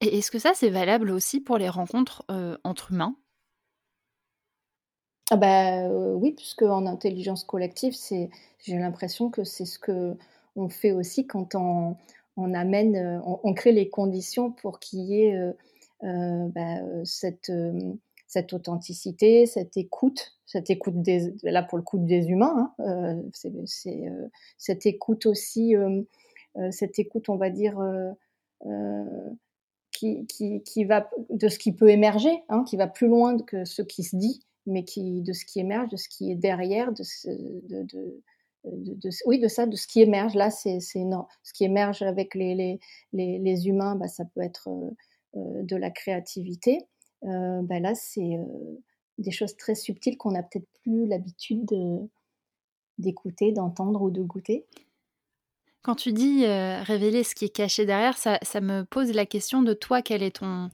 Et 0.00 0.18
est-ce 0.18 0.32
que 0.32 0.40
ça 0.40 0.54
c'est 0.54 0.70
valable 0.70 1.10
aussi 1.10 1.40
pour 1.40 1.56
les 1.56 1.68
rencontres 1.68 2.24
entre 2.64 2.92
humains? 2.92 3.16
Ah 5.30 5.36
bah, 5.36 5.88
oui, 5.88 6.32
puisque 6.32 6.62
en 6.62 6.84
intelligence 6.84 7.44
collective, 7.44 7.94
c'est 7.94 8.28
j'ai 8.58 8.76
l'impression 8.76 9.30
que 9.30 9.44
c'est 9.44 9.64
ce 9.64 9.78
que 9.78 10.16
on 10.56 10.68
fait 10.68 10.92
aussi 10.92 11.26
quand 11.26 11.54
on 11.54 11.96
on 12.36 12.52
amène, 12.52 13.22
on 13.24 13.54
crée 13.54 13.70
les 13.70 13.88
conditions 13.88 14.50
pour 14.50 14.80
qu'il 14.80 15.00
y 15.00 15.22
ait, 15.22 15.54
bah, 16.02 16.80
cette, 17.04 17.50
cette 18.34 18.52
authenticité, 18.52 19.46
cette 19.46 19.76
écoute, 19.76 20.36
cette 20.44 20.70
écoute 20.70 20.94
là 21.42 21.62
pour 21.62 21.78
le 21.78 21.84
coup 21.84 21.98
des 21.98 22.28
humains, 22.28 22.74
hein, 22.78 23.22
c'est 23.32 24.02
cette 24.58 24.86
écoute 24.86 25.26
aussi, 25.26 25.74
cette 26.70 26.98
écoute 26.98 27.28
on 27.28 27.36
va 27.36 27.50
dire, 27.50 27.78
qui 29.92 30.26
qui 30.26 30.62
qui 30.62 30.84
va 30.84 31.08
de 31.30 31.48
ce 31.48 31.58
qui 31.58 31.72
peut 31.72 31.90
émerger, 31.90 32.42
hein, 32.48 32.64
qui 32.64 32.76
va 32.76 32.88
plus 32.88 33.08
loin 33.08 33.38
que 33.38 33.64
ce 33.64 33.82
qui 33.82 34.02
se 34.02 34.16
dit 34.16 34.42
mais 34.66 34.84
qui, 34.84 35.22
de 35.22 35.32
ce 35.32 35.44
qui 35.44 35.60
émerge, 35.60 35.90
de 35.90 35.96
ce 35.96 36.08
qui 36.08 36.30
est 36.30 36.36
derrière, 36.36 36.92
de, 36.92 37.02
de, 37.68 37.82
de, 37.82 38.94
de 38.94 39.10
oui, 39.26 39.38
de 39.38 39.48
ça, 39.48 39.66
de 39.66 39.76
ce 39.76 39.86
qui 39.86 40.00
émerge. 40.00 40.34
Là, 40.34 40.50
c'est 40.50 40.80
ce 40.80 41.52
qui 41.52 41.64
émerge 41.64 42.02
avec 42.02 42.34
les, 42.34 42.78
les, 43.12 43.38
les, 43.38 43.68
humains, 43.68 43.96
bah, 43.96 44.08
ça 44.08 44.24
peut 44.24 44.40
être 44.40 44.68
euh, 44.68 44.90
euh, 45.36 45.62
de 45.62 45.76
la 45.76 45.90
créativité. 45.90 46.86
Euh, 47.24 47.62
bah, 47.62 47.80
là, 47.80 47.94
c'est 47.94 48.38
des 49.18 49.30
choses 49.30 49.56
très 49.56 49.74
subtiles 49.74 50.16
qu'on 50.16 50.32
n'a 50.32 50.42
peut-être 50.42 50.68
plus 50.82 51.06
l'habitude 51.06 51.70
d'écouter, 52.98 53.52
d'entendre 53.52 54.02
ou 54.02 54.10
de 54.10 54.22
goûter. 54.22 54.66
Quand 55.82 55.94
tu 55.94 56.12
dis 56.12 56.46
révéler 56.46 57.24
ce 57.24 57.34
qui 57.34 57.44
est 57.44 57.54
caché 57.54 57.86
derrière, 57.86 58.16
ça, 58.16 58.38
ça, 58.42 58.60
me 58.60 58.84
pose 58.84 59.12
la 59.12 59.26
question 59.26 59.62
de 59.62 59.74
toi, 59.74 60.02
quel 60.02 60.22
est 60.22 60.36
ton, 60.36 60.70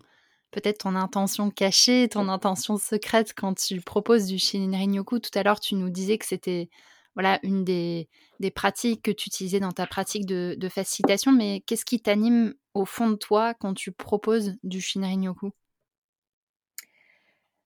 peut-être 0.50 0.78
ton 0.78 0.94
intention 0.94 1.50
cachée, 1.50 2.08
ton 2.08 2.28
intention 2.28 2.76
secrète 2.76 3.34
quand 3.34 3.54
tu 3.54 3.80
proposes 3.80 4.26
du 4.26 4.36
Shinrin-yoku. 4.36 5.20
Tout 5.20 5.38
à 5.38 5.42
l'heure, 5.42 5.60
tu 5.60 5.74
nous 5.74 5.90
disais 5.90 6.18
que 6.18 6.26
c'était 6.26 6.68
voilà 7.14 7.40
une 7.42 7.64
des, 7.64 8.08
des, 8.38 8.50
pratiques 8.50 9.02
que 9.02 9.10
tu 9.10 9.28
utilisais 9.28 9.60
dans 9.60 9.72
ta 9.72 9.86
pratique 9.86 10.26
de, 10.26 10.68
facilitation, 10.68 11.32
mais 11.32 11.62
qu'est-ce 11.66 11.84
qui 11.84 12.00
t'anime 12.00 12.54
au 12.74 12.84
fond 12.84 13.10
de 13.10 13.16
toi 13.16 13.54
quand 13.54 13.74
tu 13.74 13.92
proposes 13.92 14.56
du 14.62 14.80
Shinrin-yoku 14.80 15.50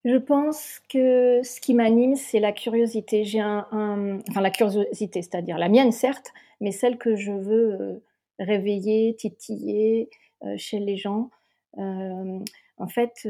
je 0.04 0.16
pense 0.16 0.80
que 0.90 1.40
ce 1.42 1.60
qui 1.60 1.72
m'anime, 1.72 2.14
c'est 2.16 2.40
la 2.40 2.52
curiosité. 2.52 3.24
J'ai 3.24 3.40
un, 3.40 4.20
enfin 4.28 4.42
la 4.42 4.50
curiosité, 4.50 5.22
c'est-à-dire 5.22 5.56
la 5.56 5.70
mienne 5.70 5.92
certes, 5.92 6.32
mais 6.60 6.72
celle 6.72 6.98
que 6.98 7.16
je 7.16 7.32
veux 7.32 7.80
euh, 7.80 8.02
réveiller, 8.38 9.16
titiller 9.16 10.10
euh, 10.44 10.56
chez 10.58 10.78
les 10.78 10.98
gens. 10.98 11.30
Euh, 11.78 12.38
en 12.76 12.88
fait, 12.88 13.26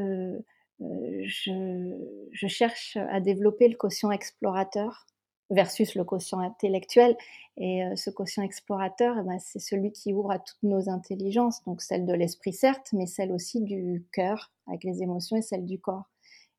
je, 0.81 2.47
cherche 2.49 2.97
à 2.97 3.21
développer 3.21 3.69
le 3.69 3.76
quotient 3.76 4.11
explorateur 4.11 5.07
versus 5.50 5.95
le 5.95 6.02
quotient 6.02 6.40
intellectuel. 6.40 7.16
Et 7.57 7.85
ce 7.95 8.11
quotient 8.11 8.43
explorateur, 8.43 9.16
eh 9.21 9.23
ben, 9.23 9.38
c'est 9.38 9.61
celui 9.61 9.93
qui 9.93 10.12
ouvre 10.12 10.33
à 10.33 10.38
toutes 10.40 10.62
nos 10.62 10.88
intelligences, 10.88 11.62
donc 11.64 11.83
celle 11.83 12.07
de 12.07 12.14
l'esprit 12.14 12.52
certes, 12.52 12.88
mais 12.93 13.07
celle 13.07 13.33
aussi 13.33 13.61
du 13.61 14.04
cœur 14.12 14.50
avec 14.66 14.83
les 14.83 15.02
émotions 15.02 15.37
et 15.37 15.43
celle 15.43 15.66
du 15.66 15.78
corps. 15.78 16.09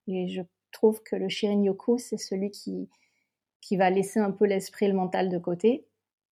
Et 0.07 0.27
je 0.27 0.41
trouve 0.71 1.01
que 1.03 1.15
le 1.15 1.29
Shirin-yoku, 1.29 1.97
c'est 1.97 2.17
celui 2.17 2.51
qui, 2.51 2.89
qui 3.61 3.77
va 3.77 3.89
laisser 3.89 4.19
un 4.19 4.31
peu 4.31 4.45
l'esprit 4.45 4.85
et 4.85 4.89
le 4.89 4.95
mental 4.95 5.29
de 5.29 5.37
côté 5.37 5.85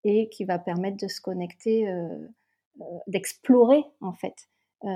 et 0.03 0.30
qui 0.30 0.46
va 0.46 0.60
permettre 0.60 0.98
de 0.98 1.08
se 1.08 1.22
connecter, 1.22 1.88
d'explorer 3.08 3.84
en 4.01 4.13
fait 4.13 4.50
euh, 4.86 4.88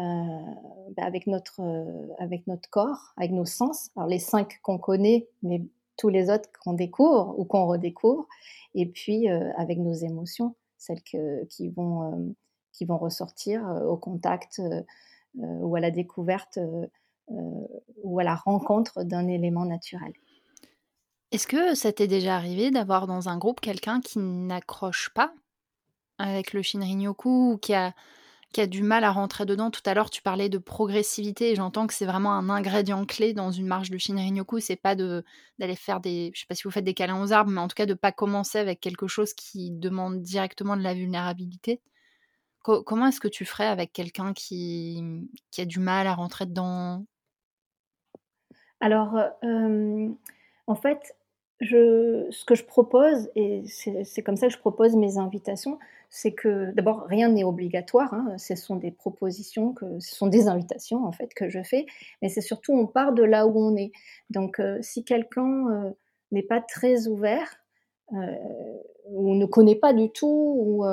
bah, 0.98 1.04
avec, 1.06 1.28
notre, 1.28 1.62
euh, 1.62 2.14
avec 2.20 2.46
notre 2.48 2.70
corps, 2.70 3.14
avec 3.16 3.32
nos 3.32 3.46
sens. 3.46 3.90
Alors 3.96 4.10
les 4.10 4.20
cinq 4.20 4.60
qu'on 4.62 4.78
connaît, 4.78 5.30
mais 5.44 5.64
tous 5.96 6.10
les 6.10 6.30
autres 6.30 6.50
qu'on 6.62 6.74
découvre 6.74 7.40
ou 7.40 7.46
qu'on 7.46 7.68
redécouvre, 7.68 8.28
et 8.76 8.86
puis 8.86 9.30
euh, 9.30 9.50
avec 9.56 9.78
nos 9.78 9.94
émotions, 9.94 10.56
celles 10.78 11.02
qui, 11.02 11.70
vont, 11.70 12.36
qui 12.74 12.84
vont 12.84 12.98
ressortir 12.98 13.64
au 13.88 13.98
contact 13.98 14.62
ou 15.36 15.76
à 15.76 15.80
la 15.80 15.90
découverte 15.90 16.60
ou 17.28 18.20
à 18.20 18.24
la 18.24 18.36
rencontre 18.36 19.04
d'un 19.04 19.28
élément 19.28 19.66
naturel. 19.66 20.14
Est-ce 21.32 21.48
que 21.48 21.76
ça 21.76 21.92
t'est 21.92 22.08
déjà 22.08 22.36
arrivé 22.36 22.72
d'avoir 22.72 23.06
dans 23.06 23.28
un 23.28 23.38
groupe 23.38 23.60
quelqu'un 23.60 24.00
qui 24.00 24.20
n'accroche 24.20 25.10
pas 25.14 25.34
avec 26.20 26.54
le 26.54 26.62
Shinrin-yoku 26.62 27.54
ou 27.54 27.58
qui 27.58 27.74
a 27.74 27.94
qui 28.54 28.62
a 28.62 28.68
du 28.68 28.82
mal 28.82 29.04
à 29.04 29.12
rentrer 29.12 29.46
dedans? 29.46 29.72
Tout 29.72 29.82
à 29.86 29.94
l'heure, 29.94 30.10
tu 30.10 30.22
parlais 30.22 30.50
de 30.50 30.58
progressivité 30.58 31.52
et 31.52 31.56
j'entends 31.56 31.86
que 31.86 31.94
c'est 31.94 32.06
vraiment 32.06 32.34
un 32.34 32.50
ingrédient 32.50 33.06
clé 33.06 33.34
dans 33.34 33.52
une 33.52 33.68
marche 33.68 33.90
de 33.90 33.98
Shinrin-yoku. 33.98 34.60
C'est 34.62 34.78
pas 34.78 34.96
d'aller 34.96 35.76
faire 35.76 36.00
des, 36.00 36.32
je 36.34 36.42
sais 36.42 36.46
pas 36.48 36.56
si 36.56 36.64
vous 36.64 36.72
faites 36.72 36.86
des 36.86 36.94
câlins 36.94 37.22
aux 37.22 37.34
arbres, 37.34 37.52
mais 37.52 37.62
en 37.62 37.68
tout 37.68 37.76
cas 37.76 37.86
de 37.86 37.94
pas 37.94 38.14
commencer 38.14 38.58
avec 38.58 38.80
quelque 38.80 39.08
chose 39.08 39.34
qui 39.34 39.72
demande 39.72 40.22
directement 40.22 40.78
de 40.78 40.82
la 40.82 40.94
vulnérabilité. 40.94 41.82
comment 42.64 43.08
est-ce 43.08 43.20
que 43.22 43.28
tu 43.28 43.46
ferais 43.46 43.68
avec 43.68 43.94
quelqu'un 43.94 44.34
qui, 44.34 45.04
qui 45.52 45.62
a 45.62 45.66
du 45.66 45.80
mal 45.80 46.08
à 46.08 46.16
rentrer 46.16 46.46
dedans? 46.46 47.06
Alors, 48.80 49.18
euh, 49.44 50.10
en 50.68 50.76
fait, 50.76 51.16
ce 51.62 52.46
que 52.46 52.56
je 52.56 52.64
propose, 52.64 53.30
et 53.36 53.64
c'est 53.66 54.22
comme 54.22 54.38
ça 54.38 54.48
que 54.48 54.54
je 54.54 54.60
propose 54.60 54.96
mes 54.96 55.18
invitations, 55.18 55.80
c'est 56.10 56.32
que 56.32 56.72
d'abord 56.72 57.06
rien 57.08 57.30
n'est 57.30 57.44
obligatoire, 57.44 58.14
hein, 58.14 58.38
ce 58.38 58.56
sont 58.56 58.76
des 58.76 58.92
propositions, 58.92 59.74
ce 60.00 60.16
sont 60.16 60.28
des 60.28 60.48
invitations 60.48 61.06
en 61.06 61.12
fait 61.12 61.34
que 61.34 61.50
je 61.50 61.62
fais, 61.64 61.86
mais 62.22 62.30
c'est 62.30 62.42
surtout 62.42 62.74
on 62.74 62.86
part 62.86 63.12
de 63.12 63.24
là 63.24 63.48
où 63.48 63.60
on 63.60 63.76
est. 63.76 63.92
Donc 64.30 64.60
euh, 64.60 64.78
si 64.82 65.04
quelqu'un 65.04 65.68
euh, 65.70 65.92
n'est 66.32 66.44
pas 66.44 66.62
très 66.62 67.08
ouvert 67.08 67.60
ou 69.10 69.36
ne 69.36 69.46
connaît 69.46 69.76
pas 69.76 69.92
du 69.92 70.10
tout 70.10 70.56
ou 70.58 70.86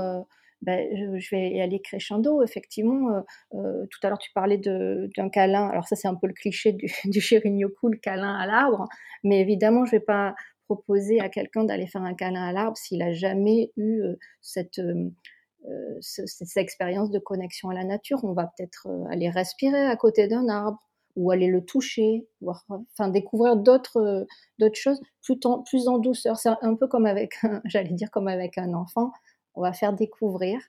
ben, 0.64 0.88
je, 1.20 1.30
vais 1.30 1.50
y 1.50 1.60
aller 1.60 1.80
crescendo. 1.80 2.42
Effectivement, 2.42 3.22
tout 3.52 4.00
à 4.02 4.08
l'heure 4.08 4.18
tu 4.18 4.32
parlais 4.32 4.58
d'un 4.58 5.28
câlin. 5.28 5.68
Alors 5.68 5.86
ça 5.86 5.96
c'est 5.96 6.08
un 6.08 6.14
peu 6.14 6.26
le 6.26 6.32
cliché 6.32 6.72
du, 6.72 6.86
du 7.04 7.20
Shirin-yoku, 7.20 7.88
le 7.88 7.98
câlin 7.98 8.34
à 8.34 8.46
l'arbre. 8.46 8.88
Mais 9.22 9.40
évidemment, 9.40 9.84
je 9.84 9.92
vais 9.92 10.00
pas 10.00 10.34
proposer 10.64 11.20
à 11.20 11.28
quelqu'un 11.28 11.64
d'aller 11.64 11.86
faire 11.86 12.02
un 12.02 12.14
câlin 12.14 12.42
à 12.42 12.52
l'arbre 12.52 12.76
s'il 12.76 13.02
a 13.02 13.12
jamais 13.12 13.72
eu 13.76 14.00
euh, 14.00 14.16
cette, 14.40 14.78
euh, 14.78 15.10
euh, 15.68 15.98
cette 16.00 16.56
expérience 16.56 17.10
de 17.10 17.18
connexion 17.18 17.70
à 17.70 17.74
la 17.74 17.84
nature. 17.84 18.20
On 18.24 18.32
va 18.32 18.50
peut-être 18.56 18.88
aller 19.10 19.30
respirer 19.30 19.86
à 19.86 19.96
côté 19.96 20.28
d'un 20.28 20.48
arbre 20.48 20.78
ou 21.16 21.30
aller 21.30 21.46
le 21.46 21.64
toucher, 21.64 22.26
voir, 22.40 22.64
enfin 22.68 23.08
découvrir 23.08 23.56
d'autres 23.56 24.26
d'autres 24.58 24.78
choses 24.78 25.00
plus 25.22 25.38
en, 25.44 25.62
plus 25.62 25.86
en 25.86 25.98
douceur. 25.98 26.36
C'est 26.36 26.50
un 26.60 26.74
peu 26.74 26.88
comme 26.88 27.06
avec, 27.06 27.34
j'allais 27.66 27.92
dire 27.92 28.10
comme 28.10 28.26
avec 28.26 28.58
un 28.58 28.74
enfant, 28.74 29.12
on 29.54 29.62
va 29.62 29.72
faire 29.72 29.92
découvrir. 29.92 30.60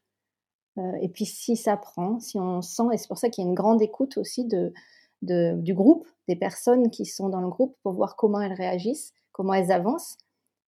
et 1.01 1.09
puis 1.09 1.25
si 1.25 1.55
ça 1.55 1.77
prend, 1.77 2.19
si 2.19 2.37
on 2.37 2.61
sent, 2.61 2.83
et 2.93 2.97
c'est 2.97 3.07
pour 3.07 3.17
ça 3.17 3.29
qu'il 3.29 3.43
y 3.43 3.47
a 3.47 3.49
une 3.49 3.55
grande 3.55 3.81
écoute 3.81 4.17
aussi 4.17 4.45
de, 4.45 4.73
du 5.21 5.73
groupe, 5.73 6.07
des 6.27 6.35
personnes 6.35 6.89
qui 6.89 7.05
sont 7.05 7.29
dans 7.29 7.41
le 7.41 7.49
groupe 7.49 7.75
pour 7.83 7.93
voir 7.93 8.15
comment 8.15 8.41
elles 8.41 8.53
réagissent 8.53 9.13
comment 9.35 9.53
elles 9.53 9.73
avancent, 9.73 10.17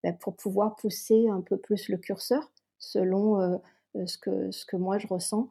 ben, 0.03 0.17
pour 0.19 0.35
pouvoir 0.35 0.75
pousser 0.75 1.29
un 1.29 1.41
peu 1.41 1.57
plus 1.57 1.89
le 1.89 1.99
curseur 1.99 2.51
selon 2.81 3.41
euh, 3.41 3.57
euh, 3.95 4.07
ce, 4.07 4.19
que, 4.19 4.51
ce 4.51 4.67
que 4.67 4.77
moi 4.77 4.99
je 4.99 5.07
ressens 5.07 5.49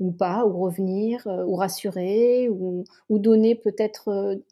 ou 0.00 0.10
pas, 0.10 0.44
ou 0.46 0.58
revenir, 0.60 1.24
ou 1.26 1.54
rassurer, 1.56 2.48
ou 2.48 2.84
donner 3.10 3.54
peut-être 3.54 4.42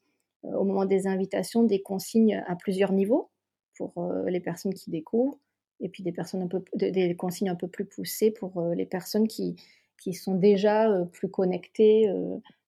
au 0.44 0.64
moment 0.64 0.84
des 0.84 1.06
invitations 1.06 1.62
des 1.64 1.80
consignes 1.80 2.44
à 2.46 2.54
plusieurs 2.54 2.92
niveaux 2.92 3.30
pour 3.76 3.94
les 4.26 4.40
personnes 4.40 4.74
qui 4.74 4.90
découvrent, 4.90 5.38
et 5.82 5.88
puis 5.88 6.02
des, 6.02 6.12
personnes 6.12 6.42
un 6.42 6.46
peu, 6.46 6.62
des 6.74 7.14
consignes 7.16 7.50
un 7.50 7.56
peu 7.56 7.68
plus 7.68 7.84
poussées 7.84 8.30
pour 8.30 8.62
les 8.74 8.86
personnes 8.86 9.28
qui, 9.28 9.56
qui 10.00 10.14
sont 10.14 10.34
déjà 10.34 10.88
plus 11.12 11.28
connectées 11.28 12.10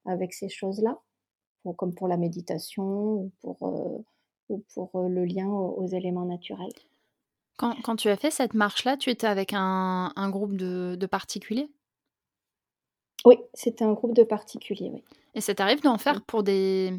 avec 0.05 0.35
ces 0.35 0.49
choses-là, 0.49 0.99
comme 1.77 1.95
pour 1.95 2.09
la 2.09 2.17
méditation 2.17 2.85
ou 2.85 3.33
pour, 3.41 4.05
ou 4.49 4.63
pour 4.75 5.09
le 5.09 5.25
lien 5.25 5.49
aux, 5.49 5.87
éléments 5.87 6.27
naturels. 6.27 6.73
Quand, 7.57 7.77
quand, 7.83 7.97
tu 7.97 8.09
as 8.09 8.17
fait 8.17 8.33
cette 8.33 8.55
marche-là, 8.55 8.97
tu 8.97 9.11
étais 9.11 9.29
avec 9.29 9.53
un, 9.53 10.13
un 10.17 10.31
groupe 10.31 10.57
de, 10.57 10.97
de 10.99 11.07
particuliers? 11.07 11.69
Oui, 13.25 13.37
c'était 13.55 13.85
un 13.85 13.93
groupe 13.93 14.15
de 14.15 14.25
particuliers, 14.25 14.91
oui. 14.93 15.03
Et 15.35 15.41
ça 15.41 15.55
t'arrive 15.55 15.83
d'en 15.83 15.99
faire 15.99 16.23
pour 16.23 16.43
des, 16.43 16.93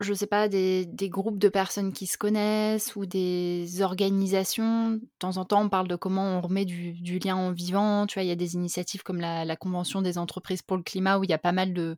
je 0.00 0.12
sais 0.12 0.26
pas, 0.26 0.48
des, 0.48 0.86
groupes 1.02 1.38
de 1.38 1.48
personnes 1.48 1.92
qui 1.92 2.06
se 2.06 2.18
connaissent 2.18 2.96
ou 2.96 3.06
des 3.06 3.80
organisations. 3.80 4.92
De 4.92 5.00
temps 5.18 5.36
en 5.36 5.44
temps, 5.44 5.62
on 5.62 5.68
parle 5.68 5.88
de 5.88 5.96
comment 5.96 6.38
on 6.38 6.40
remet 6.40 6.64
du, 6.64 7.18
lien 7.18 7.36
en 7.36 7.52
vivant. 7.52 8.06
Tu 8.06 8.14
vois, 8.14 8.24
il 8.24 8.28
y 8.28 8.32
a 8.32 8.36
des 8.36 8.54
initiatives 8.54 9.02
comme 9.02 9.20
la, 9.20 9.56
Convention 9.56 10.02
des 10.02 10.18
entreprises 10.18 10.62
pour 10.62 10.76
le 10.76 10.82
climat 10.82 11.18
où 11.18 11.24
il 11.24 11.30
y 11.30 11.34
a 11.34 11.38
pas 11.38 11.52
mal 11.52 11.72
de, 11.72 11.96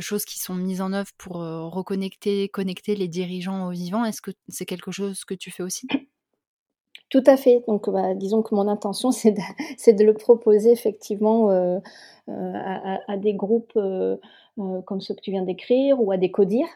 choses 0.00 0.24
qui 0.24 0.38
sont 0.38 0.54
mises 0.54 0.80
en 0.80 0.92
œuvre 0.92 1.10
pour 1.18 1.42
euh, 1.42 1.66
reconnecter, 1.66 2.48
connecter 2.48 2.94
les 2.94 3.08
dirigeants 3.08 3.68
au 3.68 3.70
vivant. 3.70 4.04
Est-ce 4.04 4.22
que 4.22 4.30
c'est 4.48 4.66
quelque 4.66 4.90
chose 4.90 5.24
que 5.24 5.34
tu 5.34 5.50
fais 5.50 5.62
aussi? 5.62 5.86
Tout 7.10 7.24
à 7.26 7.36
fait. 7.36 7.62
Donc, 7.68 7.88
bah, 7.90 8.14
disons 8.14 8.42
que 8.42 8.54
mon 8.54 8.68
intention, 8.68 9.10
c'est 9.12 9.32
de, 9.32 10.04
le 10.04 10.14
proposer 10.14 10.72
effectivement 10.72 11.50
euh, 11.50 11.78
euh, 12.28 12.52
à, 13.06 13.16
des 13.18 13.34
groupes 13.34 13.78
comme 14.86 15.00
ceux 15.00 15.14
que 15.14 15.20
tu 15.20 15.30
viens 15.30 15.44
d'écrire 15.44 16.00
ou 16.00 16.10
à 16.10 16.16
des 16.16 16.30
codires, 16.30 16.68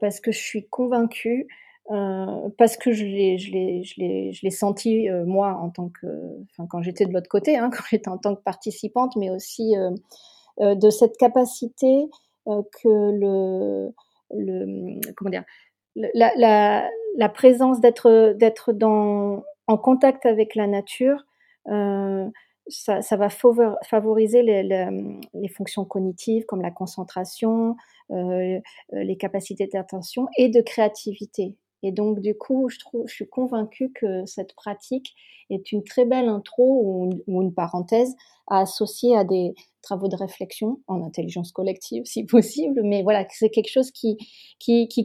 parce 0.00 0.20
que 0.20 0.32
je 0.32 0.38
suis 0.38 0.66
convaincue, 0.68 1.48
parce 1.86 2.76
que 2.76 2.92
je 2.92 3.04
l'ai 3.04 4.50
senti 4.50 5.08
moi 5.26 5.54
en 5.54 5.70
tant 5.70 5.88
que, 5.88 6.06
enfin 6.50 6.66
quand 6.68 6.82
j'étais 6.82 7.06
de 7.06 7.12
l'autre 7.12 7.28
côté, 7.28 7.56
hein, 7.56 7.70
quand 7.74 7.84
j'étais 7.90 8.08
en 8.08 8.18
tant 8.18 8.34
que 8.34 8.42
participante, 8.42 9.16
mais 9.16 9.30
aussi 9.30 9.74
de 10.58 10.90
cette 10.90 11.16
capacité 11.16 12.06
que 12.46 12.88
le, 12.88 13.92
le 14.32 15.00
comment 15.16 15.30
dire, 15.30 15.44
la, 15.96 17.28
présence 17.28 17.80
d'être 17.80 18.32
d'être 18.34 18.72
dans 18.72 19.42
en 19.66 19.76
contact 19.76 20.26
avec 20.26 20.54
la 20.54 20.66
nature, 20.66 21.24
euh, 21.68 22.28
ça, 22.70 23.16
va 23.16 23.28
favoriser 23.28 24.42
les, 24.42 25.48
fonctions 25.48 25.84
cognitives 25.84 26.44
comme 26.46 26.62
la 26.62 26.70
concentration, 26.70 27.76
euh, 28.10 28.58
les 28.92 29.16
capacités 29.16 29.66
d'attention 29.66 30.28
et 30.38 30.48
de 30.48 30.60
créativité. 30.60 31.56
Et 31.82 31.92
donc, 31.92 32.20
du 32.20 32.34
coup, 32.34 32.68
je, 32.68 32.78
suis 33.06 33.28
convaincue 33.28 33.90
que 33.92 34.24
cette 34.26 34.54
pratique 34.54 35.14
est 35.48 35.72
une 35.72 35.82
très 35.82 36.04
belle 36.04 36.28
intro 36.28 37.10
ou, 37.26 37.42
une 37.42 37.54
parenthèse 37.54 38.14
à 38.48 38.60
associer 38.60 39.16
à 39.16 39.24
des 39.24 39.54
travaux 39.82 40.08
de 40.08 40.16
réflexion 40.16 40.80
en 40.86 41.02
intelligence 41.02 41.52
collective, 41.52 42.04
si 42.04 42.24
possible. 42.26 42.82
Mais 42.84 43.02
voilà, 43.02 43.26
c'est 43.30 43.50
quelque 43.50 43.70
chose 43.70 43.90
qui, 43.90 44.16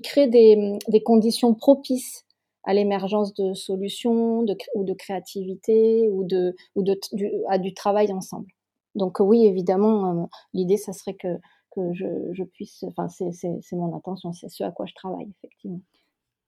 crée 0.04 0.28
des 0.28 1.04
conditions 1.04 1.54
propices 1.54 2.26
à 2.66 2.74
l'émergence 2.74 3.34
de 3.34 3.54
solutions 3.54 4.44
de, 4.44 4.58
ou 4.74 4.84
de 4.84 4.94
créativité 4.94 6.10
ou, 6.10 6.26
de, 6.26 6.56
ou 6.76 6.84
de, 6.84 7.00
du, 7.14 7.32
à 7.48 7.58
du 7.58 7.74
travail 7.74 8.12
ensemble. 8.12 8.48
Donc 8.96 9.20
oui, 9.20 9.46
évidemment, 9.46 10.24
euh, 10.24 10.26
l'idée, 10.54 10.78
ça 10.78 10.94
serait 10.94 11.14
que, 11.14 11.38
que 11.72 11.94
je, 11.94 12.06
je 12.34 12.44
puisse, 12.44 12.84
enfin 12.84 13.08
c'est 13.10 13.74
mon 13.74 13.96
intention, 13.96 14.34
c'est 14.34 14.50
ce 14.50 14.64
à 14.64 14.72
quoi 14.72 14.86
je 14.86 14.94
travaille, 14.96 15.32
effectivement. 15.38 15.82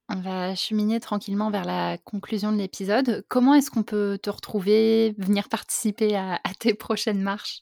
On 0.10 0.22
va 0.22 0.56
cheminer 0.56 1.02
tranquillement 1.02 1.52
vers 1.52 1.66
la 1.66 1.98
conclusion 1.98 2.54
de 2.54 2.58
l'épisode. 2.58 3.26
Comment 3.28 3.54
est-ce 3.56 3.70
qu'on 3.70 3.84
peut 3.84 4.18
te 4.22 4.30
retrouver, 4.30 5.14
venir 5.18 5.50
participer 5.50 6.16
à, 6.16 6.36
à 6.36 6.54
tes 6.58 6.74
prochaines 6.74 7.22
marches? 7.22 7.62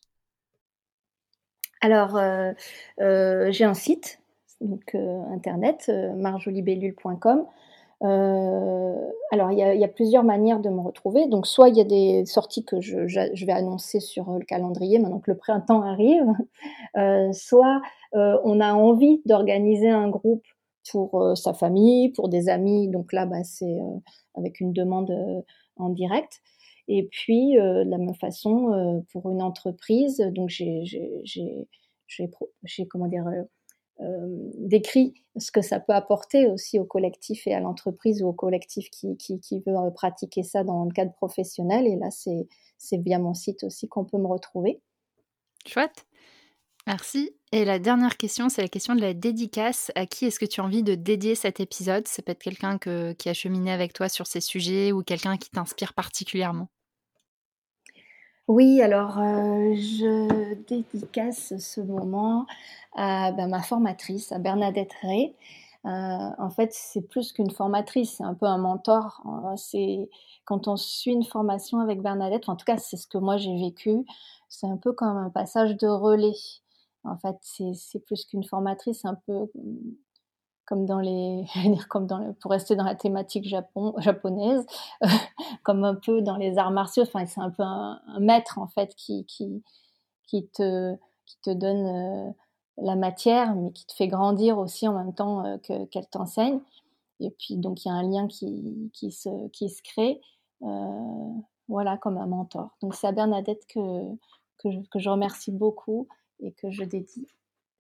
Alors, 1.82 2.16
euh, 2.16 2.52
euh, 3.02 3.52
j'ai 3.52 3.66
un 3.66 3.74
site, 3.74 4.20
donc 4.62 4.96
internet, 4.96 5.92
marjolibellule.com. 6.16 7.48
Euh, 8.04 8.94
alors, 9.32 9.52
il 9.52 9.58
y, 9.58 9.84
a, 9.84 9.88
plusieurs 9.88 10.24
manières 10.24 10.60
de 10.60 10.70
me 10.70 10.82
retrouver. 10.82 11.28
Donc, 11.28 11.48
soit 11.48 11.70
il 11.70 11.78
y 11.78 11.82
a 11.82 11.86
des 11.86 12.26
sorties 12.26 12.66
que 12.66 12.82
je, 12.82 13.46
vais 13.46 13.52
annoncer 13.52 14.00
sur 14.00 14.32
le 14.32 14.46
calendrier 14.46 15.00
maintenant 15.00 15.20
que 15.20 15.32
le 15.32 15.38
printemps 15.38 15.82
arrive, 15.82 16.26
euh, 16.98 17.32
soit 17.32 17.82
euh, 18.16 18.38
on 18.44 18.60
a 18.60 18.74
envie 18.74 19.22
d'organiser 19.26 19.90
un 19.90 20.10
groupe 20.10 20.46
pour 20.92 21.22
euh, 21.22 21.36
sa 21.36 21.54
famille, 21.54 22.10
pour 22.10 22.30
des 22.30 22.50
amis. 22.50 22.90
Donc 22.90 23.14
là, 23.14 23.26
bah, 23.26 23.44
c'est 23.44 23.66
euh, 23.66 24.00
avec 24.36 24.60
une 24.60 24.74
demande 24.74 25.12
euh, 25.12 25.42
en 25.78 25.90
direct. 25.90 26.42
Et 26.88 27.08
puis, 27.12 27.56
de 27.56 27.90
la 27.90 27.98
même 27.98 28.14
façon, 28.14 29.04
pour 29.12 29.32
une 29.32 29.42
entreprise, 29.42 30.20
donc 30.20 30.50
j'ai, 30.50 30.84
j'ai, 30.84 31.68
comment 32.90 33.08
dire, 33.08 33.28
euh, 33.28 33.44
décrit 34.00 35.14
ce 35.38 35.52
que 35.52 35.62
ça 35.62 35.80
peut 35.80 35.94
apporter 35.94 36.48
aussi 36.48 36.80
au 36.80 36.86
collectif 36.86 37.48
et 37.48 37.54
à 37.54 37.60
l'entreprise 37.60 38.22
ou 38.22 38.28
au 38.28 38.34
collectif 38.34 38.90
qui, 38.90 39.18
qui, 39.18 39.60
veut 39.66 39.76
euh, 39.76 39.90
pratiquer 39.92 40.44
ça 40.44 40.64
dans 40.64 40.86
le 40.86 40.92
cadre 40.92 41.14
professionnel. 41.14 41.88
Et 41.88 41.96
là, 41.96 42.10
c'est, 42.12 42.48
c'est 42.78 42.98
via 42.98 43.20
mon 43.20 43.34
site 43.34 43.64
aussi 43.64 43.88
qu'on 43.88 44.06
peut 44.06 44.18
me 44.18 44.28
retrouver. 44.28 44.82
Chouette. 45.66 46.06
Merci. 46.88 47.36
Et 47.52 47.66
la 47.66 47.80
dernière 47.80 48.18
question, 48.18 48.50
c'est 48.50 48.62
la 48.62 48.68
question 48.68 48.96
de 48.96 49.02
la 49.02 49.14
dédicace. 49.14 49.92
À 49.96 50.06
qui 50.06 50.26
est-ce 50.26 50.40
que 50.40 50.46
tu 50.46 50.62
as 50.62 50.64
envie 50.64 50.84
de 50.84 50.96
dédier 50.96 51.36
cet 51.36 51.60
épisode? 51.60 52.08
Ça 52.08 52.22
peut 52.22 52.32
être 52.32 52.44
quelqu'un 52.44 52.78
que, 52.78 53.14
qui 53.14 53.30
a 53.30 53.34
cheminé 53.34 53.72
avec 53.72 53.94
toi 53.94 54.08
sur 54.08 54.28
ces 54.28 54.42
sujets 54.42 54.92
ou 54.92 55.02
quelqu'un 55.04 55.38
qui 55.38 55.50
t'inspire 55.50 55.94
particulièrement? 55.94 56.70
Oui, 58.48 58.82
alors 58.82 59.18
euh, 59.18 59.74
je 59.76 60.54
dédicace 60.68 61.58
ce 61.58 61.82
moment 61.82 62.46
à 62.96 63.32
ben, 63.32 63.50
ma 63.50 63.64
formatrice, 63.64 64.32
à 64.32 64.38
Bernadette 64.40 64.94
Ray. 65.02 65.34
Euh, 65.86 65.90
en 65.90 66.50
fait, 66.52 66.70
c'est 66.72 67.02
plus 67.02 67.32
qu'une 67.34 67.50
formatrice, 67.50 68.16
c'est 68.18 68.24
un 68.24 68.36
peu 68.36 68.46
un 68.46 68.58
mentor. 68.60 69.22
Euh, 69.26 69.56
c'est 69.58 70.10
quand 70.46 70.68
on 70.68 70.78
suit 70.78 71.12
une 71.12 71.24
formation 71.24 71.80
avec 71.80 72.02
Bernadette, 72.02 72.48
en 72.48 72.56
tout 72.56 72.66
cas, 72.66 72.78
c'est 72.78 72.98
ce 72.98 73.08
que 73.08 73.18
moi 73.18 73.38
j'ai 73.38 73.58
vécu. 73.58 74.06
C'est 74.48 74.68
un 74.68 74.78
peu 74.78 74.94
comme 74.94 75.18
un 75.18 75.30
passage 75.32 75.76
de 75.78 75.88
relais. 75.88 76.34
En 77.04 77.18
fait, 77.18 77.38
c'est 77.42 78.00
plus 78.06 78.26
qu'une 78.26 78.44
formatrice, 78.44 79.06
un 79.06 79.16
peu 79.28 79.48
comme 80.66 80.86
dans 80.86 81.00
les, 81.00 81.46
comme 81.90 82.08
dans 82.08 82.34
pour 82.42 82.52
rester 82.52 82.76
dans 82.76 82.84
la 82.84 82.96
thématique 82.96 83.46
japon, 83.48 83.94
japonaise, 83.98 84.66
comme 85.64 85.84
un 85.84 85.96
peu 85.96 86.22
dans 86.22 86.38
les 86.38 86.58
arts 86.58 86.72
martiaux. 86.72 87.04
Enfin, 87.04 87.26
c'est 87.26 87.42
un 87.42 87.52
peu 87.52 87.64
un, 87.64 88.02
maître 88.20 88.60
en 88.60 88.68
fait 88.68 88.96
qui 88.96 89.26
qui 89.26 89.64
qui 90.28 90.48
te 90.48 90.96
qui 91.26 91.38
te 91.42 91.52
donne 91.52 91.86
euh, 91.88 92.32
la 92.78 92.96
matière, 92.96 93.56
mais 93.56 93.72
qui 93.72 93.86
te 93.86 93.94
fait 93.94 94.08
grandir 94.08 94.58
aussi 94.58 94.88
en 94.88 94.94
même 94.94 95.14
temps 95.14 95.46
euh, 95.46 95.58
que 95.60 95.86
qu'elle 95.86 96.08
t'enseigne. 96.08 96.60
Et 97.20 97.32
puis 97.32 97.58
donc 97.58 97.86
il 97.86 97.90
y 97.90 97.92
a 97.92 97.96
un 97.96 98.04
lien 98.04 98.28
qui 98.28 98.92
qui 98.94 99.12
se 99.12 99.48
qui 99.50 99.70
se 99.70 99.82
crée, 99.84 100.22
euh, 100.64 101.32
voilà, 101.68 101.98
comme 101.98 102.18
un 102.18 102.28
mentor. 102.28 102.76
Donc 102.82 102.96
c'est 102.96 103.08
à 103.08 103.12
Bernadette 103.12 103.66
que 103.68 103.80
que 104.60 104.70
que 104.90 105.00
je 105.00 105.10
remercie 105.10 105.52
beaucoup 105.52 106.08
et 106.40 106.52
que 106.52 106.70
je 106.72 106.84
dédie 106.84 107.28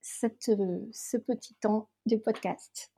cette, 0.05 0.51
ce 0.91 1.17
petit 1.17 1.55
temps 1.55 1.89
du 2.05 2.19
podcast. 2.19 2.91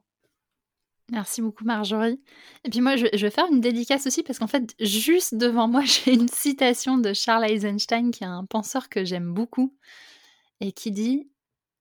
Merci 1.09 1.41
beaucoup 1.41 1.63
Marjorie. 1.63 2.21
Et 2.65 2.69
puis 2.69 2.81
moi, 2.81 2.97
je, 2.97 3.05
je, 3.13 3.25
vais 3.25 3.31
faire 3.31 3.47
une 3.49 3.61
dédicace 3.61 4.05
aussi 4.07 4.23
parce 4.23 4.39
qu'en 4.39 4.47
fait, 4.47 4.75
juste 4.81 5.35
devant 5.35 5.69
moi, 5.69 5.81
j'ai 5.85 6.13
une 6.13 6.27
citation 6.27 6.97
de 6.97 7.13
Charles 7.13 7.49
Eisenstein, 7.49 8.11
qui 8.11 8.25
est 8.25 8.27
un 8.27 8.43
penseur 8.43 8.89
que 8.89 9.05
j'aime 9.05 9.33
beaucoup, 9.33 9.73
et 10.59 10.73
qui 10.73 10.91
dit 10.91 11.29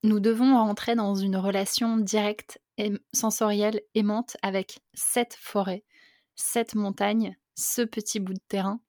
Nous 0.03 0.21
devons 0.21 0.55
rentrer 0.55 0.95
dans 0.95 1.15
une 1.15 1.35
relation 1.35 1.97
directe 1.97 2.61
et 2.77 2.93
sensorielle 3.13 3.81
aimante 3.95 4.37
avec 4.41 4.79
cette 4.93 5.33
forêt, 5.33 5.83
cette 6.35 6.73
montagne, 6.73 7.37
ce 7.55 7.81
petit 7.81 8.21
bout 8.21 8.33
de 8.33 8.41
terrain. 8.47 8.79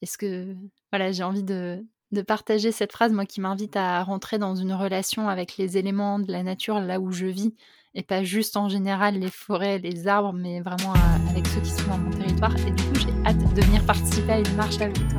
Est-ce 0.00 0.16
que 0.16 0.56
voilà, 0.90 1.12
j'ai 1.12 1.22
envie 1.22 1.44
de, 1.44 1.84
de 2.12 2.22
partager 2.22 2.72
cette 2.72 2.92
phrase, 2.92 3.12
moi 3.12 3.24
qui 3.24 3.40
m'invite 3.40 3.76
à 3.76 4.02
rentrer 4.04 4.38
dans 4.38 4.54
une 4.54 4.74
relation 4.74 5.28
avec 5.28 5.56
les 5.56 5.78
éléments 5.78 6.18
de 6.18 6.30
la 6.30 6.42
nature 6.42 6.78
là 6.78 7.00
où 7.00 7.10
je 7.10 7.26
vis, 7.26 7.54
et 7.94 8.02
pas 8.02 8.22
juste 8.22 8.56
en 8.56 8.68
général 8.68 9.18
les 9.18 9.30
forêts, 9.30 9.78
les 9.78 10.06
arbres, 10.06 10.32
mais 10.32 10.60
vraiment 10.60 10.92
à, 10.94 11.30
avec 11.30 11.46
ceux 11.46 11.60
qui 11.60 11.70
sont 11.70 11.88
dans 11.88 11.98
mon 11.98 12.10
territoire. 12.10 12.54
Et 12.66 12.70
du 12.70 12.82
coup, 12.84 12.94
j'ai 12.94 13.26
hâte 13.26 13.54
de 13.54 13.60
venir 13.62 13.82
participer 13.84 14.32
à 14.32 14.38
une 14.38 14.54
marche 14.56 14.80
avec 14.80 14.94
toi. 15.08 15.18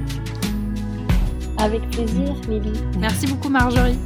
Avec 1.58 1.88
plaisir, 1.92 2.34
Lily. 2.48 2.74
Merci 3.00 3.28
beaucoup, 3.28 3.50
Marjorie. 3.50 3.98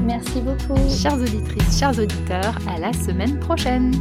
Merci 0.00 0.40
beaucoup. 0.40 0.78
Chères 0.88 1.20
auditrices, 1.20 1.78
chers 1.78 1.98
auditeurs, 1.98 2.56
à 2.68 2.78
la 2.78 2.92
semaine 2.92 3.38
prochaine. 3.40 3.92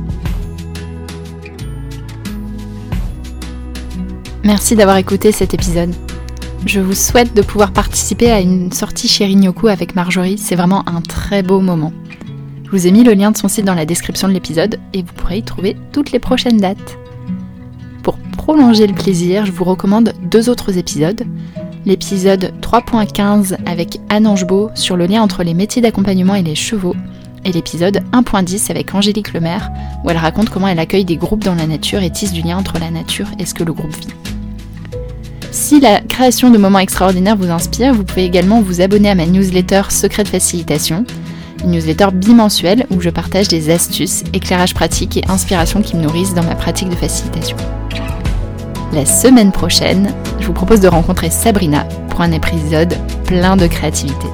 Merci 4.43 4.75
d'avoir 4.75 4.97
écouté 4.97 5.31
cet 5.31 5.53
épisode. 5.53 5.93
Je 6.65 6.81
vous 6.81 6.93
souhaite 6.93 7.33
de 7.33 7.41
pouvoir 7.41 7.71
participer 7.71 8.31
à 8.31 8.41
une 8.41 8.71
sortie 8.71 9.07
chez 9.07 9.25
Rignoku 9.25 9.67
avec 9.67 9.95
Marjorie, 9.95 10.37
c'est 10.37 10.55
vraiment 10.55 10.87
un 10.87 11.01
très 11.01 11.41
beau 11.41 11.61
moment. 11.61 11.93
Je 12.65 12.71
vous 12.71 12.85
ai 12.85 12.91
mis 12.91 13.03
le 13.03 13.13
lien 13.13 13.31
de 13.31 13.37
son 13.37 13.47
site 13.47 13.65
dans 13.65 13.73
la 13.73 13.85
description 13.85 14.27
de 14.27 14.33
l'épisode 14.33 14.77
et 14.93 15.01
vous 15.01 15.13
pourrez 15.13 15.37
y 15.37 15.43
trouver 15.43 15.77
toutes 15.91 16.11
les 16.11 16.19
prochaines 16.19 16.57
dates. 16.57 16.97
Pour 18.03 18.17
prolonger 18.37 18.87
le 18.87 18.93
plaisir, 18.93 19.45
je 19.45 19.51
vous 19.51 19.63
recommande 19.63 20.13
deux 20.29 20.49
autres 20.49 20.77
épisodes. 20.77 21.23
L'épisode 21.85 22.53
3.15 22.61 23.57
avec 23.65 23.99
Anne 24.09 24.27
Angebeau 24.27 24.69
sur 24.75 24.97
le 24.97 25.05
lien 25.05 25.21
entre 25.21 25.43
les 25.43 25.53
métiers 25.53 25.81
d'accompagnement 25.81 26.35
et 26.35 26.43
les 26.43 26.55
chevaux, 26.55 26.95
et 27.45 27.53
l'épisode 27.53 28.03
1.10 28.11 28.69
avec 28.69 28.93
Angélique 28.93 29.33
Lemaire, 29.33 29.71
où 30.03 30.09
elle 30.09 30.17
raconte 30.17 30.49
comment 30.49 30.67
elle 30.67 30.79
accueille 30.79 31.05
des 31.05 31.15
groupes 31.15 31.45
dans 31.45 31.55
la 31.55 31.67
nature 31.67 32.03
et 32.03 32.11
tisse 32.11 32.33
du 32.33 32.41
lien 32.41 32.57
entre 32.57 32.79
la 32.79 32.91
nature 32.91 33.27
et 33.39 33.45
ce 33.45 33.53
que 33.53 33.63
le 33.63 33.73
groupe 33.73 33.95
vit. 33.95 34.28
Si 35.51 35.79
la 35.79 35.99
création 36.01 36.51
de 36.51 36.57
moments 36.57 36.79
extraordinaires 36.79 37.35
vous 37.35 37.49
inspire, 37.49 37.93
vous 37.93 38.03
pouvez 38.03 38.25
également 38.25 38.61
vous 38.61 38.81
abonner 38.81 39.09
à 39.09 39.15
ma 39.15 39.25
newsletter 39.25 39.83
Secret 39.89 40.23
de 40.23 40.27
Facilitation, 40.27 41.05
une 41.63 41.71
newsletter 41.71 42.07
bimensuelle 42.13 42.85
où 42.91 43.01
je 43.01 43.09
partage 43.09 43.47
des 43.47 43.71
astuces, 43.71 44.23
éclairages 44.33 44.73
pratiques 44.73 45.17
et 45.17 45.23
inspirations 45.27 45.81
qui 45.81 45.95
me 45.95 46.03
nourrissent 46.03 46.35
dans 46.35 46.43
ma 46.43 46.55
pratique 46.55 46.89
de 46.89 46.95
facilitation. 46.95 47.57
La 48.93 49.05
semaine 49.05 49.51
prochaine, 49.51 50.13
je 50.39 50.47
vous 50.47 50.53
propose 50.53 50.81
de 50.81 50.87
rencontrer 50.87 51.29
Sabrina 51.29 51.83
pour 52.09 52.21
un 52.21 52.31
épisode 52.31 52.95
plein 53.25 53.57
de 53.57 53.67
créativité. 53.67 54.27